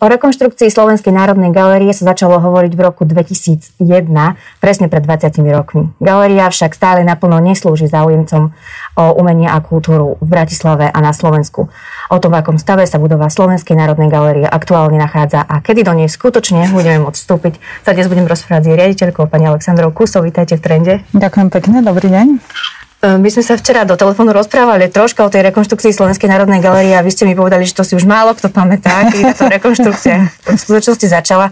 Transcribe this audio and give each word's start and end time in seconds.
O 0.00 0.08
rekonštrukcii 0.08 0.72
Slovenskej 0.72 1.12
národnej 1.12 1.52
galérie 1.52 1.92
sa 1.92 2.08
začalo 2.08 2.40
hovoriť 2.40 2.72
v 2.72 2.80
roku 2.80 3.04
2001, 3.04 3.84
presne 4.56 4.88
pred 4.88 5.04
20 5.04 5.44
rokmi. 5.52 5.92
Galéria 6.00 6.48
však 6.48 6.72
stále 6.72 7.04
naplno 7.04 7.36
neslúži 7.36 7.84
záujemcom 7.84 8.48
o 8.96 9.04
umenie 9.20 9.44
a 9.44 9.60
kultúru 9.60 10.16
v 10.24 10.28
Bratislave 10.32 10.88
a 10.88 10.98
na 11.04 11.12
Slovensku. 11.12 11.68
O 12.08 12.16
tom, 12.16 12.32
v 12.32 12.40
akom 12.40 12.56
stave 12.56 12.88
sa 12.88 12.96
budova 12.96 13.28
Slovenskej 13.28 13.76
národnej 13.76 14.08
galérie 14.08 14.48
aktuálne 14.48 14.96
nachádza 14.96 15.44
a 15.44 15.60
kedy 15.60 15.84
do 15.84 15.92
nej 15.92 16.08
skutočne 16.08 16.72
budeme 16.72 17.04
môcť 17.04 17.20
vstúpiť, 17.20 17.54
sa 17.84 17.92
dnes 17.92 18.08
budem 18.08 18.24
rozprávať 18.24 18.72
s 18.72 18.76
riaditeľkou 18.80 19.28
pani 19.28 19.52
Aleksandrou 19.52 19.92
Kusov. 19.92 20.24
Vítajte 20.24 20.56
v 20.56 20.64
Trende. 20.64 20.94
Ďakujem 21.12 21.52
pekne, 21.52 21.84
dobrý 21.84 22.08
deň. 22.08 22.40
My 23.00 23.32
sme 23.32 23.40
sa 23.40 23.56
včera 23.56 23.88
do 23.88 23.96
telefónu 23.96 24.36
rozprávali 24.36 24.92
troška 24.92 25.24
o 25.24 25.32
tej 25.32 25.48
rekonštrukcii 25.48 25.96
Slovenskej 25.96 26.28
národnej 26.28 26.60
galerie 26.60 26.92
a 26.92 27.00
vy 27.00 27.08
ste 27.08 27.24
mi 27.24 27.32
povedali, 27.32 27.64
že 27.64 27.72
to 27.72 27.80
si 27.80 27.96
už 27.96 28.04
málo 28.04 28.36
kto 28.36 28.52
pamätá, 28.52 29.08
keď 29.08 29.32
táto 29.32 29.48
rekonštrukcia 29.48 30.16
v 30.44 30.58
skutočnosti 30.60 31.08
začala. 31.08 31.48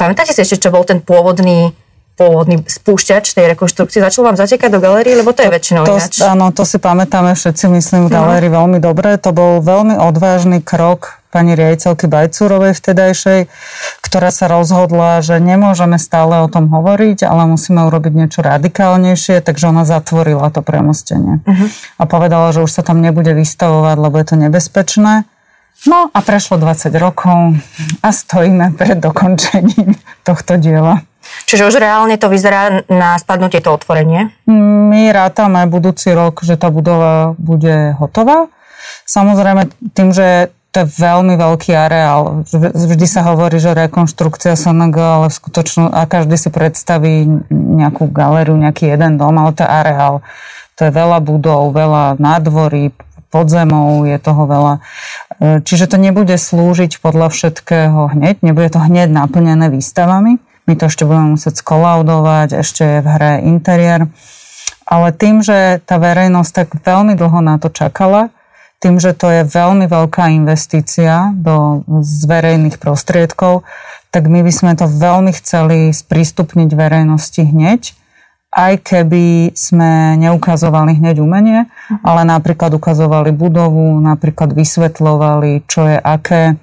Pamätáte 0.00 0.32
si 0.32 0.40
ešte, 0.40 0.64
čo 0.64 0.72
bol 0.72 0.88
ten 0.88 1.04
pôvodný 1.04 1.76
pôvodný 2.14 2.62
spúšťač 2.62 3.34
tej 3.34 3.58
rekonštrukcie. 3.58 3.98
Začal 3.98 4.30
vám 4.30 4.38
zatekať 4.38 4.70
do 4.70 4.78
galérie, 4.78 5.18
lebo 5.18 5.34
to 5.34 5.42
je 5.42 5.50
väčšinou 5.50 5.82
to, 5.82 5.98
ináč. 5.98 6.22
Áno, 6.22 6.54
to 6.54 6.62
si 6.62 6.78
pamätáme 6.78 7.34
všetci, 7.34 7.66
myslím, 7.74 8.06
v 8.06 8.14
galérii 8.14 8.50
no. 8.50 8.62
veľmi 8.62 8.78
dobre. 8.78 9.18
To 9.18 9.34
bol 9.34 9.58
veľmi 9.58 9.98
odvážny 9.98 10.62
krok 10.62 11.18
pani 11.34 11.58
riaditeľky 11.58 12.06
Bajcúrovej 12.06 12.78
vtedajšej, 12.78 13.50
ktorá 14.06 14.30
sa 14.30 14.46
rozhodla, 14.46 15.18
že 15.18 15.42
nemôžeme 15.42 15.98
stále 15.98 16.38
o 16.38 16.46
tom 16.46 16.70
hovoriť, 16.70 17.26
ale 17.26 17.50
musíme 17.50 17.82
urobiť 17.90 18.12
niečo 18.14 18.40
radikálnejšie, 18.46 19.42
takže 19.42 19.74
ona 19.74 19.82
zatvorila 19.82 20.54
to 20.54 20.62
premostenie. 20.62 21.42
Uh-huh. 21.42 21.66
A 21.98 22.06
povedala, 22.06 22.54
že 22.54 22.62
už 22.62 22.70
sa 22.70 22.86
tam 22.86 23.02
nebude 23.02 23.34
vystavovať, 23.34 23.96
lebo 23.98 24.14
je 24.22 24.26
to 24.30 24.36
nebezpečné. 24.38 25.26
No 25.90 26.08
a 26.14 26.18
prešlo 26.22 26.62
20 26.62 26.94
rokov 27.02 27.58
a 27.98 28.08
stojíme 28.14 28.78
pred 28.78 29.02
dokončením 29.02 29.98
tohto 30.22 30.54
diela. 30.56 31.02
Čiže 31.44 31.66
už 31.68 31.82
reálne 31.82 32.16
to 32.16 32.30
vyzerá 32.30 32.86
na 32.86 33.18
spadnutie 33.18 33.60
to 33.60 33.74
otvorenie? 33.74 34.32
My 34.46 35.10
rátame 35.10 35.66
budúci 35.66 36.14
rok, 36.14 36.40
že 36.46 36.54
tá 36.54 36.70
budova 36.70 37.34
bude 37.36 37.92
hotová. 37.98 38.48
Samozrejme, 39.04 39.68
tým, 39.92 40.14
že 40.14 40.54
to 40.74 40.82
je 40.82 40.90
veľmi 40.98 41.38
veľký 41.38 41.70
areál. 41.70 42.42
Vždy 42.50 43.06
sa 43.06 43.22
hovorí, 43.30 43.62
že 43.62 43.78
rekonštrukcia 43.78 44.58
SNG, 44.58 44.98
ale 44.98 45.26
v 45.30 45.38
a 45.94 46.02
každý 46.10 46.34
si 46.34 46.50
predstaví 46.50 47.46
nejakú 47.54 48.10
galériu, 48.10 48.58
nejaký 48.58 48.90
jeden 48.90 49.14
dom, 49.14 49.38
ale 49.38 49.54
to 49.54 49.62
je 49.62 49.70
areál. 49.70 50.26
To 50.74 50.90
je 50.90 50.90
veľa 50.90 51.22
budov, 51.22 51.70
veľa 51.70 52.18
nádvorí, 52.18 52.90
podzemov, 53.30 54.06
je 54.06 54.18
toho 54.18 54.42
veľa. 54.50 54.74
E, 54.78 54.80
čiže 55.62 55.90
to 55.90 55.98
nebude 55.98 56.34
slúžiť 56.34 56.98
podľa 56.98 57.30
všetkého 57.30 58.14
hneď, 58.14 58.42
nebude 58.46 58.70
to 58.70 58.78
hneď 58.78 59.10
naplnené 59.10 59.70
výstavami. 59.70 60.38
My 60.64 60.74
to 60.80 60.88
ešte 60.88 61.04
budeme 61.04 61.36
musieť 61.36 61.60
skolaudovať, 61.60 62.64
ešte 62.64 62.82
je 62.84 62.98
v 63.04 63.08
hre 63.08 63.32
interiér. 63.44 64.08
Ale 64.84 65.12
tým, 65.16 65.40
že 65.40 65.80
tá 65.84 65.96
verejnosť 65.96 66.50
tak 66.52 66.68
veľmi 66.80 67.16
dlho 67.16 67.40
na 67.40 67.56
to 67.56 67.72
čakala, 67.72 68.32
tým, 68.84 69.00
že 69.00 69.16
to 69.16 69.32
je 69.32 69.42
veľmi 69.48 69.88
veľká 69.88 70.28
investícia 70.36 71.32
do, 71.32 71.84
z 72.04 72.28
verejných 72.28 72.76
prostriedkov, 72.76 73.64
tak 74.12 74.28
my 74.28 74.44
by 74.44 74.52
sme 74.52 74.72
to 74.76 74.84
veľmi 74.84 75.32
chceli 75.32 75.88
sprístupniť 75.88 76.68
verejnosti 76.76 77.40
hneď, 77.40 77.96
aj 78.54 78.86
keby 78.86 79.50
sme 79.58 80.14
neukazovali 80.22 81.02
hneď 81.02 81.18
umenie, 81.18 81.66
ale 82.06 82.22
napríklad 82.22 82.70
ukazovali 82.78 83.34
budovu, 83.34 83.98
napríklad 83.98 84.54
vysvetľovali, 84.54 85.66
čo 85.66 85.90
je 85.90 85.98
aké. 85.98 86.54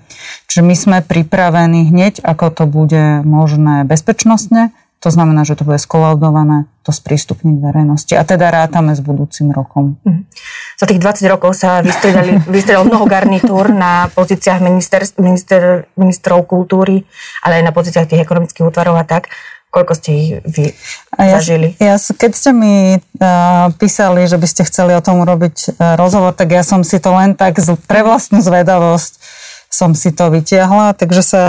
Čiže 0.47 0.62
my 0.64 0.75
sme 0.75 0.97
pripravení 1.03 1.92
hneď, 1.92 2.23
ako 2.23 2.47
to 2.56 2.64
bude 2.64 3.28
možné 3.28 3.84
bezpečnostne, 3.84 4.72
to 5.02 5.09
znamená, 5.09 5.41
že 5.41 5.57
to 5.57 5.66
bude 5.66 5.81
skolaudované, 5.81 6.69
to 6.85 6.94
sprístupniť 6.94 7.57
verejnosti. 7.57 8.13
A 8.13 8.22
teda 8.22 8.53
rátame 8.53 8.94
s 8.94 9.02
budúcim 9.02 9.50
rokom. 9.50 9.97
Mm. 10.06 10.29
Za 10.78 10.85
tých 10.85 11.02
20 11.02 11.25
rokov 11.25 11.58
sa 11.58 11.81
vystredal 11.81 12.85
mnoho 12.90 13.09
garnitúr 13.09 13.73
na 13.73 14.13
pozíciách 14.13 14.62
minister, 14.62 15.02
minister, 15.18 15.90
ministrov 15.97 16.46
kultúry, 16.46 17.02
ale 17.41 17.59
aj 17.59 17.63
na 17.66 17.73
pozíciách 17.73 18.13
tých 18.13 18.22
ekonomických 18.22 18.62
útvarov 18.62 18.94
a 18.94 19.02
tak. 19.02 19.34
Koľko 19.72 19.94
ste 19.96 20.09
ich 20.12 20.30
vy 20.44 20.76
ja, 21.16 21.40
zažili? 21.40 21.80
Ja, 21.80 21.96
keď 21.96 22.32
ste 22.36 22.52
mi 22.52 23.00
uh, 23.00 23.72
písali, 23.80 24.28
že 24.28 24.36
by 24.36 24.48
ste 24.48 24.68
chceli 24.68 24.92
o 24.92 25.02
tom 25.02 25.24
urobiť 25.24 25.56
uh, 25.80 25.96
rozhovor, 25.96 26.36
tak 26.36 26.52
ja 26.52 26.59
som 26.62 26.84
si 26.84 27.00
to 27.00 27.16
len 27.16 27.40
tak 27.40 27.56
z, 27.56 27.80
pre 27.88 28.04
vlastnú 28.04 28.44
zvedavosť 28.44 29.24
som 29.72 29.96
si 29.96 30.12
to 30.12 30.28
vytiahla, 30.28 30.92
takže 31.00 31.24
sa 31.24 31.44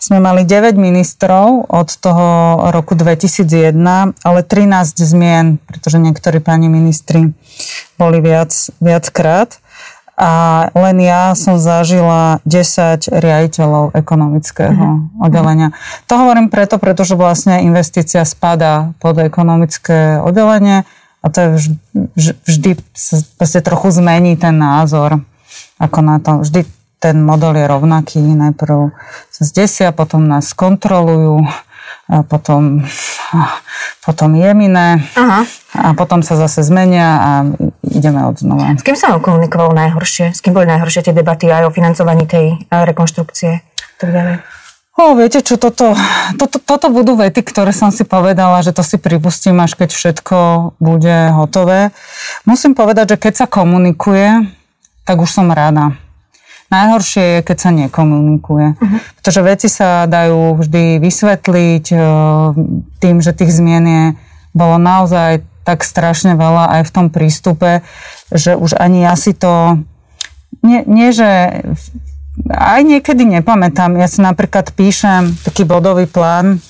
sme 0.00 0.16
mali 0.16 0.48
9 0.48 0.80
ministrov 0.80 1.68
od 1.68 1.88
toho 2.00 2.56
roku 2.72 2.96
2001, 2.96 3.76
ale 4.24 4.40
13 4.40 4.96
zmien, 4.96 5.60
pretože 5.68 6.00
niektorí 6.00 6.40
pani 6.40 6.72
ministri 6.72 7.36
boli 8.00 8.24
viac, 8.24 8.48
viackrát. 8.80 9.59
A 10.20 10.68
len 10.76 11.00
ja 11.00 11.32
som 11.32 11.56
zažila 11.56 12.44
10 12.44 13.08
riaditeľov 13.08 13.96
ekonomického 13.96 14.68
mm-hmm. 14.68 15.24
oddelenia. 15.24 15.72
To 16.12 16.20
hovorím 16.20 16.52
preto, 16.52 16.76
pretože 16.76 17.16
vlastne 17.16 17.64
investícia 17.64 18.20
spada 18.28 18.92
pod 19.00 19.16
ekonomické 19.16 20.20
oddelenie 20.20 20.84
a 21.20 21.26
to 21.32 21.36
je 21.40 21.48
vždy, 21.56 21.72
vždy 22.44 22.70
sa 23.40 23.60
trochu 23.64 23.88
zmení 23.96 24.36
ten 24.36 24.60
názor 24.60 25.24
ako 25.80 25.98
na 26.04 26.16
to. 26.20 26.44
Vždy 26.44 26.68
ten 27.00 27.24
model 27.24 27.56
je 27.56 27.64
rovnaký. 27.64 28.20
Najprv 28.20 28.92
sa 29.32 29.42
zdesia, 29.48 29.88
potom 29.96 30.28
nás 30.28 30.52
kontrolujú, 30.52 31.48
a 32.10 32.26
potom, 32.26 32.82
potom 34.02 34.34
jemine 34.34 34.98
Aha. 35.14 35.46
a 35.78 35.94
potom 35.94 36.26
sa 36.26 36.34
zase 36.34 36.66
zmenia 36.66 37.08
a 37.22 37.30
ideme 37.86 38.26
od 38.26 38.34
znova. 38.34 38.74
S 38.74 38.82
kým 38.82 38.98
sa 38.98 39.14
komunikovalo 39.22 39.70
najhoršie? 39.70 40.34
S 40.34 40.42
kým 40.42 40.50
boli 40.50 40.66
najhoršie 40.66 41.06
tie 41.06 41.14
debaty 41.14 41.46
aj 41.46 41.70
o 41.70 41.74
financovaní 41.74 42.26
tej 42.26 42.58
rekonštrukcie? 42.66 43.62
Tak 44.02 44.10
ďalej. 44.10 44.42
O, 44.98 45.14
viete 45.14 45.40
čo, 45.40 45.56
toto, 45.56 45.94
toto, 46.36 46.58
toto 46.58 46.86
budú 46.90 47.14
vety, 47.14 47.40
ktoré 47.46 47.70
som 47.70 47.94
si 47.94 48.02
povedala, 48.02 48.60
že 48.60 48.74
to 48.74 48.82
si 48.82 48.98
pripustím, 48.98 49.62
až 49.62 49.78
keď 49.78 49.94
všetko 49.94 50.36
bude 50.82 51.30
hotové. 51.32 51.94
Musím 52.44 52.74
povedať, 52.74 53.16
že 53.16 53.20
keď 53.22 53.32
sa 53.32 53.46
komunikuje, 53.46 54.50
tak 55.06 55.16
už 55.22 55.30
som 55.30 55.48
rada. 55.48 55.96
Najhoršie 56.70 57.24
je, 57.24 57.38
keď 57.42 57.56
sa 57.58 57.70
nekomunikuje. 57.74 58.66
Uh-huh. 58.78 58.98
Pretože 59.18 59.40
veci 59.42 59.68
sa 59.68 60.06
dajú 60.06 60.62
vždy 60.62 61.02
vysvetliť 61.02 61.84
e, 61.90 61.96
tým, 63.02 63.16
že 63.18 63.34
tých 63.34 63.50
zmien 63.50 63.84
je, 63.84 64.04
bolo 64.54 64.78
naozaj 64.78 65.42
tak 65.66 65.82
strašne 65.82 66.38
veľa 66.38 66.80
aj 66.80 66.82
v 66.86 66.94
tom 66.94 67.06
prístupe, 67.10 67.82
že 68.30 68.54
už 68.54 68.78
ani 68.78 69.06
ja 69.06 69.14
si 69.18 69.34
to... 69.34 69.82
Nie, 70.62 70.86
nie 70.86 71.10
že 71.10 71.62
aj 72.48 72.80
niekedy 72.86 73.26
nepamätám. 73.26 73.98
Ja 73.98 74.08
si 74.08 74.22
napríklad 74.22 74.72
píšem 74.72 75.36
taký 75.44 75.66
bodový 75.66 76.06
plán, 76.06 76.62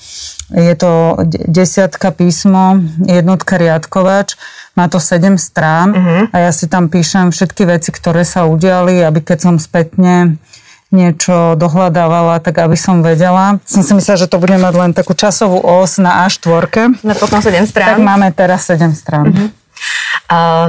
je 0.51 0.75
to 0.75 1.15
desiatka 1.47 2.11
písmo, 2.11 2.83
jednotka 3.07 3.55
riadkovač, 3.55 4.35
má 4.75 4.87
to 4.87 4.99
7 4.99 5.35
strán 5.35 5.91
uh-huh. 5.91 6.21
a 6.31 6.47
ja 6.47 6.51
si 6.55 6.71
tam 6.71 6.87
píšem 6.87 7.31
všetky 7.35 7.67
veci, 7.67 7.91
ktoré 7.91 8.23
sa 8.23 8.47
udiali, 8.47 9.03
aby 9.03 9.19
keď 9.19 9.37
som 9.43 9.55
spätne 9.59 10.39
niečo 10.91 11.55
dohľadávala, 11.55 12.43
tak 12.43 12.59
aby 12.59 12.75
som 12.75 12.99
vedela. 12.99 13.63
Som 13.63 13.79
si 13.83 13.95
myslela, 13.95 14.19
že 14.19 14.27
to 14.27 14.43
bude 14.43 14.55
mať 14.59 14.73
len 14.75 14.91
takú 14.91 15.15
časovú 15.15 15.63
os 15.63 15.95
na 15.99 16.27
A4. 16.27 16.99
Na 17.03 17.15
potom 17.15 17.39
7 17.39 17.63
strán. 17.67 17.95
Tak 17.95 18.03
máme 18.03 18.27
teraz 18.35 18.67
7 18.67 18.91
strán. 18.91 19.31
Uh-huh. 19.31 19.49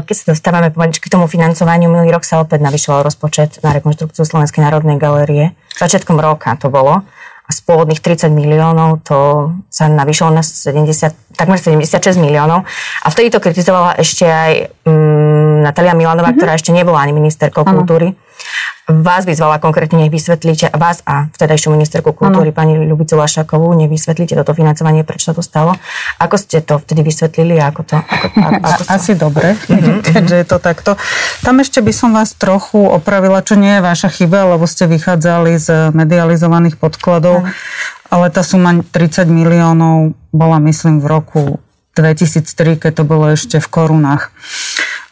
Keď 0.02 0.14
sa 0.14 0.24
dostávame 0.34 0.74
pomaličky 0.74 1.06
k 1.06 1.14
tomu 1.14 1.30
financovaniu, 1.30 1.90
minulý 1.90 2.14
rok 2.14 2.26
sa 2.26 2.42
opäť 2.42 2.62
navyšoval 2.62 3.06
rozpočet 3.06 3.62
na 3.62 3.70
rekonštrukciu 3.74 4.26
Slovenskej 4.26 4.62
národnej 4.62 4.98
galérie. 4.98 5.54
Začiatkom 5.78 6.18
roka 6.18 6.54
to 6.58 6.70
bolo 6.70 7.06
z 7.50 7.58
pôvodných 7.66 7.98
30 7.98 8.30
miliónov 8.30 9.02
to 9.02 9.50
sa 9.66 9.90
navýšilo 9.90 10.30
na 10.30 10.42
70, 10.46 11.36
takmer 11.36 11.58
76 11.58 12.16
miliónov. 12.22 12.64
A 13.02 13.06
vtedy 13.10 13.34
to 13.34 13.42
kritizovala 13.42 13.98
ešte 13.98 14.24
aj 14.24 14.52
um, 14.86 15.60
Natalia 15.66 15.92
Milanová, 15.92 16.30
mm-hmm. 16.30 16.38
ktorá 16.38 16.52
ešte 16.54 16.70
nebola 16.70 17.02
ani 17.02 17.12
ministerkou 17.12 17.66
ano. 17.66 17.82
kultúry. 17.82 18.14
Vás 18.90 19.22
vyzvala 19.22 19.62
konkrétne, 19.62 20.02
nech 20.02 20.10
vysvetlíte, 20.10 20.74
vás 20.74 21.06
a 21.06 21.30
vtedajšiu 21.30 21.70
ministerku 21.70 22.10
kultúry, 22.10 22.50
ano. 22.50 22.58
pani 22.58 22.74
Ľubicu 22.82 23.14
Lašakovú, 23.14 23.70
nech 23.78 23.86
vysvetlíte 23.86 24.34
toto 24.34 24.58
financovanie, 24.58 25.06
prečo 25.06 25.30
sa 25.30 25.34
to 25.38 25.40
stalo. 25.40 25.78
Ako 26.18 26.34
ste 26.34 26.58
to 26.66 26.82
vtedy 26.82 27.06
vysvetlili 27.06 27.62
a 27.62 27.70
ako 27.70 27.82
to... 27.86 27.94
Ako, 28.02 28.26
ako, 28.42 28.60
ako 28.66 28.82
Asi 28.90 29.12
dobre, 29.14 29.54
mm-hmm. 29.70 30.02
keďže 30.02 30.36
je 30.36 30.46
to 30.50 30.58
takto. 30.58 30.90
Tam 31.46 31.62
ešte 31.62 31.78
by 31.78 31.92
som 31.94 32.10
vás 32.10 32.34
trochu 32.34 32.82
opravila, 32.82 33.38
čo 33.46 33.54
nie 33.54 33.78
je 33.78 33.86
vaša 33.86 34.10
chyba, 34.10 34.50
lebo 34.58 34.66
ste 34.66 34.90
vychádzali 34.90 35.62
z 35.62 35.94
medializovaných 35.94 36.74
podkladov, 36.74 37.46
ano. 37.46 37.54
ale 38.10 38.34
tá 38.34 38.42
suma 38.42 38.82
30 38.82 39.30
miliónov 39.30 40.18
bola, 40.34 40.58
myslím, 40.58 40.98
v 40.98 41.06
roku 41.06 41.42
2003, 41.94 42.82
keď 42.82 42.92
to 42.98 43.04
bolo 43.06 43.30
ešte 43.30 43.62
v 43.62 43.68
korunách. 43.70 44.34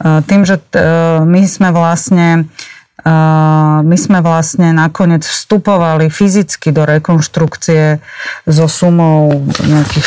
Tým, 0.00 0.48
že 0.48 0.56
my 1.22 1.42
sme 1.44 1.70
vlastne 1.76 2.48
my 3.80 3.96
sme 3.96 4.20
vlastne 4.20 4.76
nakoniec 4.76 5.24
vstupovali 5.24 6.12
fyzicky 6.12 6.68
do 6.68 6.84
rekonštrukcie 6.84 7.98
so 8.44 8.66
sumou 8.68 9.48
nejakých 9.64 10.06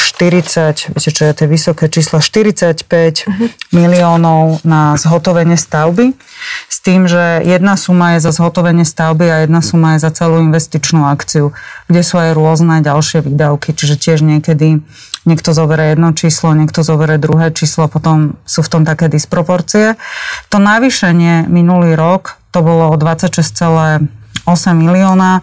40, 0.85 0.93
viete 0.93 1.11
čo 1.11 1.23
je 1.25 1.33
tie 1.33 1.47
vysoké 1.49 1.89
čísla, 1.89 2.21
45 2.21 2.85
uh-huh. 2.85 3.49
miliónov 3.73 4.61
na 4.61 4.93
zhotovenie 4.99 5.57
stavby. 5.57 6.13
S 6.69 6.77
tým, 6.83 7.09
že 7.09 7.41
jedna 7.41 7.79
suma 7.79 8.19
je 8.19 8.25
za 8.25 8.31
zhotovenie 8.35 8.85
stavby 8.85 9.25
a 9.31 9.35
jedna 9.47 9.65
suma 9.65 9.97
je 9.97 10.03
za 10.05 10.11
celú 10.13 10.43
investičnú 10.43 11.07
akciu, 11.07 11.55
kde 11.89 12.01
sú 12.05 12.21
aj 12.21 12.37
rôzne 12.37 12.83
ďalšie 12.83 13.25
výdavky, 13.25 13.73
čiže 13.73 13.97
tiež 13.97 14.21
niekedy 14.21 14.83
niekto 15.23 15.55
zoberie 15.55 15.95
jedno 15.95 16.11
číslo, 16.11 16.51
niekto 16.51 16.83
zoberie 16.83 17.15
druhé 17.15 17.55
číslo, 17.55 17.87
potom 17.87 18.35
sú 18.43 18.59
v 18.59 18.71
tom 18.71 18.83
také 18.83 19.07
disproporcie. 19.07 19.95
To 20.51 20.59
navýšenie 20.59 21.47
minulý 21.47 21.95
rok 21.95 22.42
to 22.53 22.59
bolo 22.61 22.93
26,8 22.93 24.05
milióna. 24.77 25.41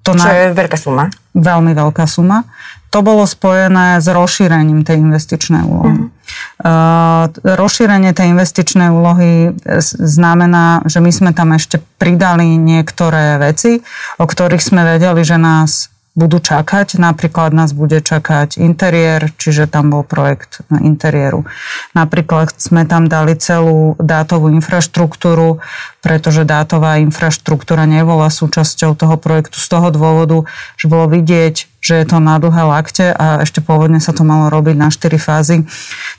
To 0.00 0.10
Čo 0.16 0.24
na... 0.24 0.32
je 0.32 0.44
veľká 0.56 0.80
suma. 0.80 1.12
Veľmi 1.36 1.76
veľká 1.76 2.08
suma. 2.08 2.48
To 2.90 3.06
bolo 3.06 3.22
spojené 3.22 4.02
s 4.02 4.10
rozšírením 4.10 4.82
tej 4.82 4.98
investičnej 4.98 5.62
úlohy. 5.62 6.10
Mm-hmm. 6.10 7.46
Rozšírenie 7.46 8.10
tej 8.10 8.34
investičnej 8.34 8.90
úlohy 8.90 9.54
znamená, 9.94 10.82
že 10.88 10.98
my 10.98 11.10
sme 11.14 11.30
tam 11.30 11.54
ešte 11.54 11.78
pridali 12.00 12.58
niektoré 12.58 13.38
veci, 13.38 13.78
o 14.18 14.26
ktorých 14.26 14.64
sme 14.64 14.82
vedeli, 14.82 15.22
že 15.22 15.38
nás 15.38 15.89
budú 16.18 16.42
čakať. 16.42 16.98
Napríklad 16.98 17.54
nás 17.54 17.70
bude 17.70 18.02
čakať 18.02 18.58
interiér, 18.58 19.30
čiže 19.38 19.70
tam 19.70 19.94
bol 19.94 20.02
projekt 20.02 20.66
na 20.66 20.82
interiéru. 20.82 21.46
Napríklad 21.94 22.50
sme 22.58 22.82
tam 22.84 23.06
dali 23.06 23.38
celú 23.38 23.94
dátovú 23.96 24.50
infraštruktúru, 24.50 25.62
pretože 26.02 26.42
dátová 26.42 26.98
infraštruktúra 26.98 27.86
nebola 27.86 28.26
súčasťou 28.26 28.98
toho 28.98 29.16
projektu 29.16 29.62
z 29.62 29.66
toho 29.70 29.88
dôvodu, 29.94 30.44
že 30.74 30.90
bolo 30.90 31.06
vidieť, 31.06 31.70
že 31.80 31.94
je 32.02 32.04
to 32.04 32.18
na 32.18 32.36
dlhé 32.42 32.62
lakte 32.66 33.14
a 33.14 33.46
ešte 33.46 33.62
pôvodne 33.62 34.02
sa 34.02 34.10
to 34.12 34.26
malo 34.26 34.50
robiť 34.52 34.76
na 34.76 34.90
4 34.90 35.16
fázy. 35.16 35.56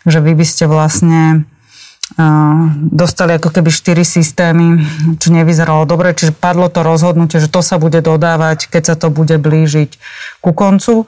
Takže 0.08 0.20
vy 0.24 0.32
by 0.34 0.46
ste 0.48 0.64
vlastne 0.72 1.46
dostali 2.92 3.38
ako 3.38 3.50
keby 3.50 3.70
štyri 3.70 4.04
systémy, 4.06 4.82
čo 5.18 5.34
nevyzeralo 5.34 5.86
dobre, 5.88 6.14
čiže 6.16 6.36
padlo 6.36 6.68
to 6.68 6.82
rozhodnutie, 6.86 7.42
že 7.42 7.52
to 7.52 7.64
sa 7.64 7.82
bude 7.82 8.00
dodávať, 8.00 8.68
keď 8.70 8.84
sa 8.94 8.96
to 8.98 9.14
bude 9.14 9.36
blížiť 9.38 9.90
ku 10.42 10.52
koncu. 10.52 11.06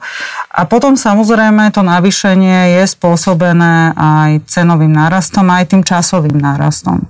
A 0.50 0.62
potom 0.64 0.94
samozrejme 0.94 1.70
to 1.74 1.82
navýšenie 1.82 2.80
je 2.80 2.84
spôsobené 2.88 3.92
aj 3.94 4.46
cenovým 4.48 4.92
nárastom, 4.92 5.50
aj 5.50 5.74
tým 5.74 5.82
časovým 5.82 6.36
nárastom. 6.36 7.06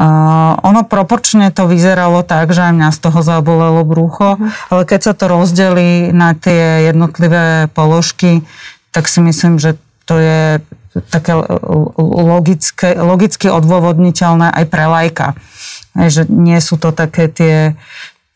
Uh, 0.00 0.56
ono 0.64 0.88
proporčne 0.88 1.52
to 1.52 1.68
vyzeralo 1.68 2.24
tak, 2.24 2.56
že 2.56 2.64
aj 2.64 2.72
mňa 2.72 2.88
z 2.88 2.98
toho 3.04 3.20
zabolelo 3.20 3.84
brucho, 3.84 4.40
ale 4.72 4.88
keď 4.88 5.00
sa 5.02 5.12
to 5.12 5.28
rozdelí 5.28 6.08
na 6.16 6.32
tie 6.32 6.88
jednotlivé 6.88 7.68
položky, 7.76 8.40
tak 8.96 9.12
si 9.12 9.20
myslím, 9.20 9.60
že 9.60 9.76
to 10.08 10.16
je 10.16 10.64
také 10.90 11.38
logické, 11.98 12.98
logicky 12.98 13.46
odôvodniteľné 13.46 14.50
aj 14.50 14.64
pre 14.66 14.84
lajka. 14.90 15.28
Že 15.94 16.26
nie 16.30 16.58
sú 16.58 16.78
to 16.78 16.90
také 16.90 17.30
tie, 17.30 17.78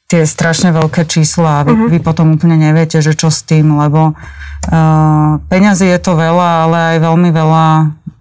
tie 0.07 0.23
strašne 0.23 0.71
veľké 0.71 1.07
čísla 1.11 1.63
a 1.63 1.65
vy, 1.67 1.75
uh-huh. 1.75 1.91
vy 1.91 1.99
potom 1.99 2.39
úplne 2.39 2.55
neviete, 2.55 3.03
že 3.03 3.19
čo 3.19 3.31
s 3.33 3.43
tým, 3.43 3.75
lebo 3.75 4.15
uh, 4.15 5.31
peňazí 5.51 5.91
je 5.91 5.99
to 5.99 6.15
veľa, 6.15 6.49
ale 6.69 6.79
aj 6.95 6.99
veľmi 7.03 7.31
veľa 7.35 7.67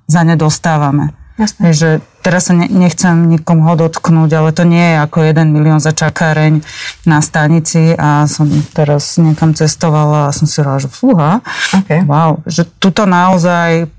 za 0.09 0.21
ne 0.25 0.35
dostávame. 0.38 1.13
Jasne. 1.33 1.74
Že 1.74 1.89
teraz 2.21 2.50
sa 2.50 2.53
ne, 2.53 2.69
nechcem 2.69 3.25
nikomu 3.25 3.65
dotknúť, 3.74 4.30
ale 4.38 4.50
to 4.53 4.69
nie 4.69 4.94
je 4.94 4.97
ako 5.01 5.18
jeden 5.25 5.50
milión 5.50 5.81
za 5.81 5.89
čakáreň 5.89 6.62
na 7.09 7.19
stanici 7.25 7.97
a 7.97 8.30
som 8.30 8.45
teraz 8.77 9.18
niekam 9.18 9.57
cestovala 9.57 10.30
a 10.30 10.35
som 10.35 10.45
si 10.45 10.62
hovorila, 10.62 10.85
že 10.85 10.89
fúha, 10.94 11.31
okay. 11.74 12.06
wow, 12.06 12.38
že 12.45 12.69
tuto 12.77 13.09
naozaj 13.09 13.89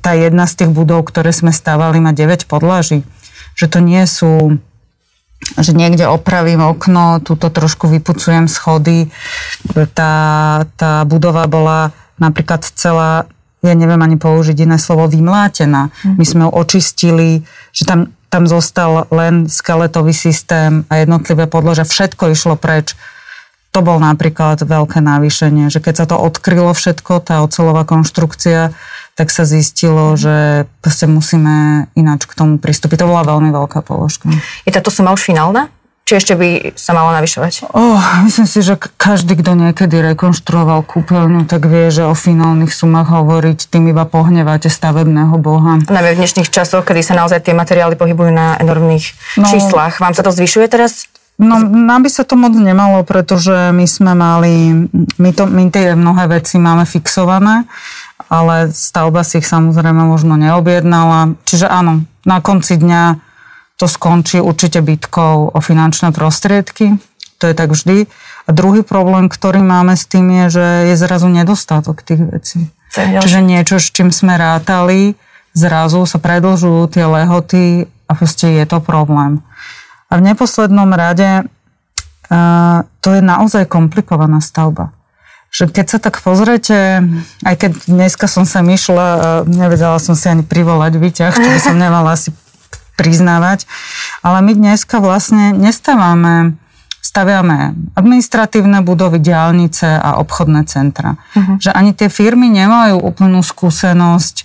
tá 0.00 0.12
jedna 0.12 0.44
z 0.44 0.64
tých 0.64 0.70
budov, 0.70 1.08
ktoré 1.08 1.32
sme 1.32 1.52
stávali, 1.52 2.00
má 2.00 2.12
9 2.12 2.44
podlaží. 2.44 3.02
Že 3.56 3.66
to 3.72 3.78
nie 3.80 4.04
sú 4.04 4.32
že 5.56 5.76
niekde 5.76 6.08
opravím 6.08 6.64
okno, 6.64 7.20
tuto 7.20 7.52
trošku 7.52 7.86
vypucujem 7.92 8.48
schody. 8.48 9.12
Tá, 9.92 10.12
tá 10.80 11.04
budova 11.04 11.44
bola 11.44 11.92
napríklad 12.16 12.64
celá, 12.64 13.28
ja 13.60 13.74
neviem 13.76 14.00
ani 14.00 14.16
použiť 14.16 14.56
iné 14.64 14.80
slovo, 14.80 15.06
vymlátená. 15.06 15.92
My 16.16 16.24
sme 16.24 16.48
ju 16.48 16.50
očistili, 16.56 17.28
že 17.70 17.84
tam, 17.84 18.16
tam 18.32 18.48
zostal 18.48 19.06
len 19.12 19.46
skeletový 19.46 20.16
systém 20.16 20.88
a 20.88 21.04
jednotlivé 21.04 21.44
podložia. 21.46 21.84
Všetko 21.84 22.32
išlo 22.32 22.56
preč. 22.56 22.96
To 23.76 23.84
bol 23.84 24.00
napríklad 24.00 24.64
veľké 24.64 25.04
navýšenie, 25.04 25.68
že 25.68 25.84
keď 25.84 25.94
sa 26.00 26.06
to 26.08 26.16
odkrylo 26.16 26.72
všetko, 26.72 27.20
tá 27.20 27.44
ocelová 27.44 27.84
konštrukcia, 27.84 28.72
tak 29.12 29.28
sa 29.28 29.44
zistilo, 29.44 30.16
že 30.16 30.64
proste 30.80 31.04
musíme 31.04 31.84
ináč 31.92 32.24
k 32.24 32.32
tomu 32.32 32.56
pristúpiť. 32.56 33.04
To 33.04 33.12
bola 33.12 33.28
veľmi 33.28 33.52
veľká 33.52 33.84
položka. 33.84 34.32
Je 34.64 34.72
táto 34.72 34.88
suma 34.88 35.12
už 35.12 35.20
finálna? 35.28 35.68
Či 36.08 36.22
ešte 36.22 36.32
by 36.40 36.72
sa 36.72 36.96
malo 36.96 37.12
navyšovať? 37.20 37.68
Oh, 37.76 38.00
myslím 38.24 38.48
si, 38.48 38.64
že 38.64 38.80
každý, 38.80 39.36
kto 39.44 39.58
niekedy 39.58 40.00
rekonštruoval 40.14 40.80
kúpeľňu, 40.86 41.44
tak 41.44 41.68
vie, 41.68 41.92
že 41.92 42.08
o 42.08 42.16
finálnych 42.16 42.72
sumách 42.72 43.12
hovoriť, 43.12 43.68
tým 43.68 43.92
iba 43.92 44.08
pohnevate 44.08 44.72
stavebného 44.72 45.36
boha. 45.36 45.84
Najmä 45.84 46.16
v 46.16 46.20
dnešných 46.24 46.48
časoch, 46.48 46.86
kedy 46.86 47.04
sa 47.04 47.18
naozaj 47.18 47.44
tie 47.44 47.52
materiály 47.52 47.98
pohybujú 47.98 48.32
na 48.32 48.56
enormných 48.56 49.36
no, 49.36 49.50
číslach. 49.50 50.00
Vám 50.00 50.16
sa 50.16 50.24
to 50.24 50.32
zvyšuje 50.32 50.70
teraz? 50.72 51.10
No, 51.36 51.60
nám 51.60 52.00
by 52.00 52.10
sa 52.10 52.24
to 52.24 52.32
moc 52.32 52.56
nemalo, 52.56 53.04
pretože 53.04 53.52
my 53.76 53.84
sme 53.84 54.16
mali, 54.16 54.88
my, 55.20 55.30
to, 55.36 55.44
my 55.44 55.68
tie 55.68 55.92
mnohé 55.92 56.40
veci 56.40 56.56
máme 56.56 56.88
fixované 56.88 57.68
ale 58.26 58.74
stavba 58.74 59.22
si 59.22 59.38
ich 59.38 59.46
samozrejme 59.46 60.02
možno 60.02 60.34
neobjednala. 60.34 61.38
Čiže 61.46 61.70
áno, 61.70 62.02
na 62.26 62.42
konci 62.42 62.80
dňa 62.80 63.02
to 63.76 63.86
skončí 63.86 64.40
určite 64.40 64.80
bitkou 64.82 65.52
o 65.52 65.58
finančné 65.60 66.10
prostriedky. 66.10 66.96
To 67.38 67.44
je 67.44 67.54
tak 67.54 67.70
vždy. 67.70 68.08
A 68.46 68.50
druhý 68.50 68.80
problém, 68.80 69.28
ktorý 69.28 69.60
máme 69.60 69.92
s 69.94 70.08
tým 70.08 70.32
je, 70.44 70.58
že 70.58 70.66
je 70.88 70.94
zrazu 70.96 71.28
nedostatok 71.28 72.00
tých 72.00 72.22
vecí. 72.24 72.60
Čiže 72.96 73.44
niečo, 73.44 73.76
s 73.76 73.92
čím 73.92 74.08
sme 74.08 74.40
rátali, 74.40 75.12
zrazu 75.52 76.08
sa 76.08 76.16
predlžujú 76.16 76.88
tie 76.88 77.04
lehoty 77.04 77.84
a 78.08 78.12
proste 78.16 78.56
je 78.56 78.64
to 78.64 78.80
problém. 78.80 79.44
A 80.06 80.12
v 80.18 80.22
neposlednom 80.22 80.90
rade 80.94 81.44
uh, 81.44 82.86
to 83.02 83.08
je 83.14 83.22
naozaj 83.22 83.66
komplikovaná 83.66 84.38
stavba. 84.42 84.94
Že 85.50 85.72
keď 85.72 85.86
sa 85.86 85.98
tak 86.02 86.20
pozrete, 86.20 87.00
aj 87.46 87.54
keď 87.54 87.70
dneska 87.86 88.26
som 88.26 88.44
sa 88.44 88.60
myšla, 88.66 89.42
nevedela 89.46 89.96
som 90.02 90.18
si 90.18 90.26
ani 90.26 90.42
privolať 90.42 90.92
výťah, 90.98 91.32
čo 91.32 91.48
by 91.48 91.60
som 91.62 91.76
nemala 91.84 92.18
asi 92.18 92.34
priznávať, 92.96 93.68
ale 94.24 94.40
my 94.42 94.52
dneska 94.56 94.98
vlastne 94.98 95.52
nestávame 95.52 96.56
staviame 97.16 97.72
administratívne 97.96 98.84
budovy, 98.84 99.24
diálnice 99.24 99.88
a 99.88 100.20
obchodné 100.20 100.68
centra. 100.68 101.16
Uh-huh. 101.16 101.56
Že 101.56 101.72
ani 101.72 101.96
tie 101.96 102.12
firmy 102.12 102.52
nemajú 102.52 103.00
úplnú 103.00 103.40
skúsenosť, 103.40 104.44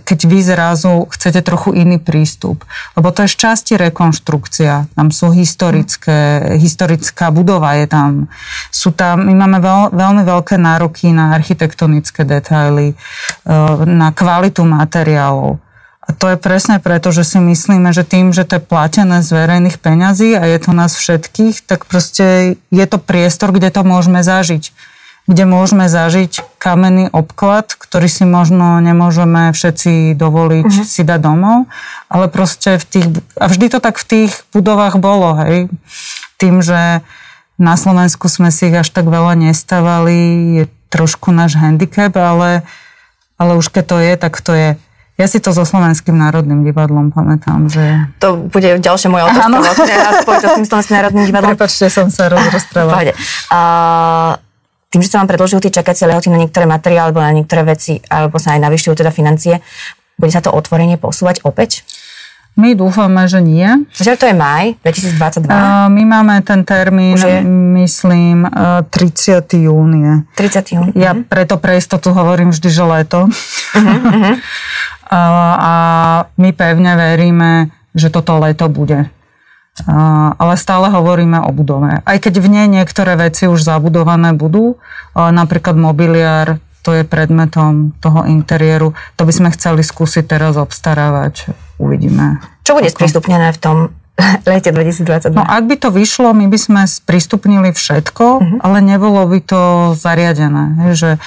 keď 0.00 0.18
vy 0.24 0.38
zrazu 0.40 1.04
chcete 1.12 1.44
trochu 1.44 1.76
iný 1.76 2.00
prístup. 2.00 2.64
Lebo 2.96 3.12
to 3.12 3.28
je 3.28 3.36
z 3.36 3.36
časti 3.36 3.72
rekonštrukcia. 3.76 4.96
Tam 4.96 5.12
sú 5.12 5.28
historické, 5.36 6.56
historická 6.56 7.28
budova 7.28 7.76
je 7.76 7.84
tam. 7.84 8.32
Sú 8.72 8.96
tam, 8.96 9.28
my 9.28 9.36
máme 9.36 9.60
veľ, 9.60 9.92
veľmi 9.92 10.24
veľké 10.24 10.56
nároky 10.56 11.12
na 11.12 11.36
architektonické 11.36 12.24
detaily, 12.24 12.96
eh, 12.96 13.76
na 13.84 14.08
kvalitu 14.16 14.64
materiálov. 14.64 15.65
A 16.06 16.14
to 16.14 16.30
je 16.30 16.38
presne 16.38 16.78
preto, 16.78 17.10
že 17.10 17.26
si 17.26 17.42
myslíme, 17.42 17.90
že 17.90 18.06
tým, 18.06 18.30
že 18.30 18.46
to 18.46 18.58
je 18.58 18.62
platené 18.62 19.26
z 19.26 19.30
verejných 19.34 19.82
peňazí 19.82 20.38
a 20.38 20.46
je 20.46 20.58
to 20.62 20.70
nás 20.70 20.94
všetkých, 20.94 21.66
tak 21.66 21.90
proste 21.90 22.54
je 22.70 22.86
to 22.86 23.02
priestor, 23.02 23.50
kde 23.50 23.74
to 23.74 23.82
môžeme 23.82 24.22
zažiť. 24.22 24.70
Kde 25.26 25.42
môžeme 25.42 25.90
zažiť 25.90 26.62
kamenný 26.62 27.10
obklad, 27.10 27.74
ktorý 27.74 28.06
si 28.06 28.22
možno 28.22 28.78
nemôžeme 28.78 29.50
všetci 29.50 30.14
dovoliť 30.14 30.70
uh-huh. 30.70 30.86
si 30.86 31.02
dať 31.02 31.18
domov, 31.18 31.66
ale 32.06 32.30
proste 32.30 32.78
v 32.78 32.84
tých, 32.86 33.06
a 33.34 33.50
vždy 33.50 33.66
to 33.74 33.82
tak 33.82 33.98
v 33.98 34.06
tých 34.06 34.32
budovách 34.54 35.02
bolo, 35.02 35.34
hej. 35.42 35.66
Tým, 36.38 36.62
že 36.62 37.02
na 37.58 37.74
Slovensku 37.74 38.30
sme 38.30 38.54
si 38.54 38.70
ich 38.70 38.78
až 38.78 38.94
tak 38.94 39.10
veľa 39.10 39.34
nestávali, 39.34 40.14
je 40.62 40.64
trošku 40.94 41.34
náš 41.34 41.58
handicap, 41.58 42.14
ale, 42.14 42.62
ale 43.34 43.58
už 43.58 43.74
keď 43.74 43.84
to 43.90 43.96
je, 43.98 44.12
tak 44.14 44.34
to 44.38 44.52
je. 44.54 44.68
Ja 45.16 45.24
si 45.24 45.40
to 45.40 45.48
so 45.48 45.64
Slovenským 45.64 46.12
národným 46.12 46.60
divadlom 46.60 47.08
pamätám, 47.08 47.72
že... 47.72 47.80
To 48.20 48.36
bude 48.52 48.76
ďalšia 48.76 49.08
moja 49.08 49.32
otázka 49.32 49.48
Áno. 49.48 49.64
vlastne, 49.64 49.94
a 49.96 50.10
spojito 50.20 50.46
s 50.52 50.54
tým 50.60 50.66
Slovenským 50.68 50.96
národným 51.00 51.24
divadlom. 51.32 51.56
Prepačte, 51.56 51.88
som 51.88 52.12
sa 52.12 52.28
rozprával. 52.28 53.16
A 53.56 53.60
tým, 54.92 55.00
že 55.00 55.08
sa 55.08 55.24
vám 55.24 55.32
predložujú 55.32 55.64
tie 55.64 55.72
čakacie 55.72 56.04
lehoty 56.04 56.28
na 56.28 56.36
niektoré 56.36 56.68
materiály 56.68 57.10
alebo 57.10 57.24
na 57.24 57.32
niektoré 57.32 57.64
veci, 57.64 57.96
alebo 58.12 58.36
sa 58.36 58.54
aj 58.54 58.60
navyšujú 58.68 58.94
teda 59.00 59.08
financie, 59.08 59.64
bude 60.20 60.32
sa 60.32 60.44
to 60.44 60.52
otvorenie 60.52 61.00
posúvať 61.00 61.44
opäť? 61.48 61.84
My 62.56 62.72
dúfame, 62.72 63.28
že 63.28 63.44
nie. 63.44 63.68
Že 63.92 64.16
to 64.16 64.24
je 64.32 64.34
maj 64.34 64.80
2022? 64.80 65.44
Uh, 65.44 65.92
my 65.92 66.02
máme 66.08 66.40
ten 66.40 66.64
termín, 66.64 67.12
myslím, 67.76 68.48
30. 68.48 69.44
júnie. 69.60 70.24
30. 70.40 70.72
júnie. 70.72 70.96
Ja 70.96 71.12
uh-huh. 71.12 71.28
preto 71.28 71.60
pre 71.60 71.76
istotu 71.76 72.16
hovorím 72.16 72.56
vždy, 72.56 72.68
že 72.72 72.84
leto. 72.88 73.28
Uh-huh, 73.28 73.84
uh-huh. 73.84 74.34
A 75.10 75.72
my 76.34 76.50
pevne 76.52 76.92
veríme, 76.98 77.70
že 77.94 78.10
toto 78.10 78.36
leto 78.42 78.66
bude. 78.66 79.08
Ale 80.40 80.54
stále 80.56 80.88
hovoríme 80.88 81.44
o 81.44 81.50
budove. 81.52 82.00
Aj 82.00 82.16
keď 82.16 82.40
v 82.40 82.48
nej 82.48 82.66
niektoré 82.66 83.12
veci 83.16 83.44
už 83.44 83.60
zabudované 83.60 84.32
budú, 84.32 84.80
napríklad 85.12 85.76
mobiliár, 85.76 86.58
to 86.80 86.94
je 86.94 87.02
predmetom 87.02 87.98
toho 87.98 88.24
interiéru, 88.30 88.94
to 89.18 89.26
by 89.26 89.32
sme 89.34 89.48
chceli 89.52 89.82
skúsiť 89.82 90.24
teraz 90.24 90.54
obstarávať 90.54 91.50
uvidíme. 91.82 92.38
Čo 92.62 92.78
bude 92.78 92.88
sprístupnené 92.88 93.50
v 93.52 93.58
tom 93.58 93.76
lete 94.48 94.70
2022? 94.70 95.34
No 95.34 95.44
ak 95.44 95.66
by 95.66 95.76
to 95.82 95.88
vyšlo, 95.90 96.30
my 96.32 96.46
by 96.46 96.58
sme 96.58 96.82
sprístupnili 96.86 97.74
všetko, 97.74 98.24
uh-huh. 98.24 98.58
ale 98.64 98.78
nebolo 98.80 99.18
by 99.26 99.38
to 99.42 99.60
zariadené. 99.98 100.94
Že 100.94 101.18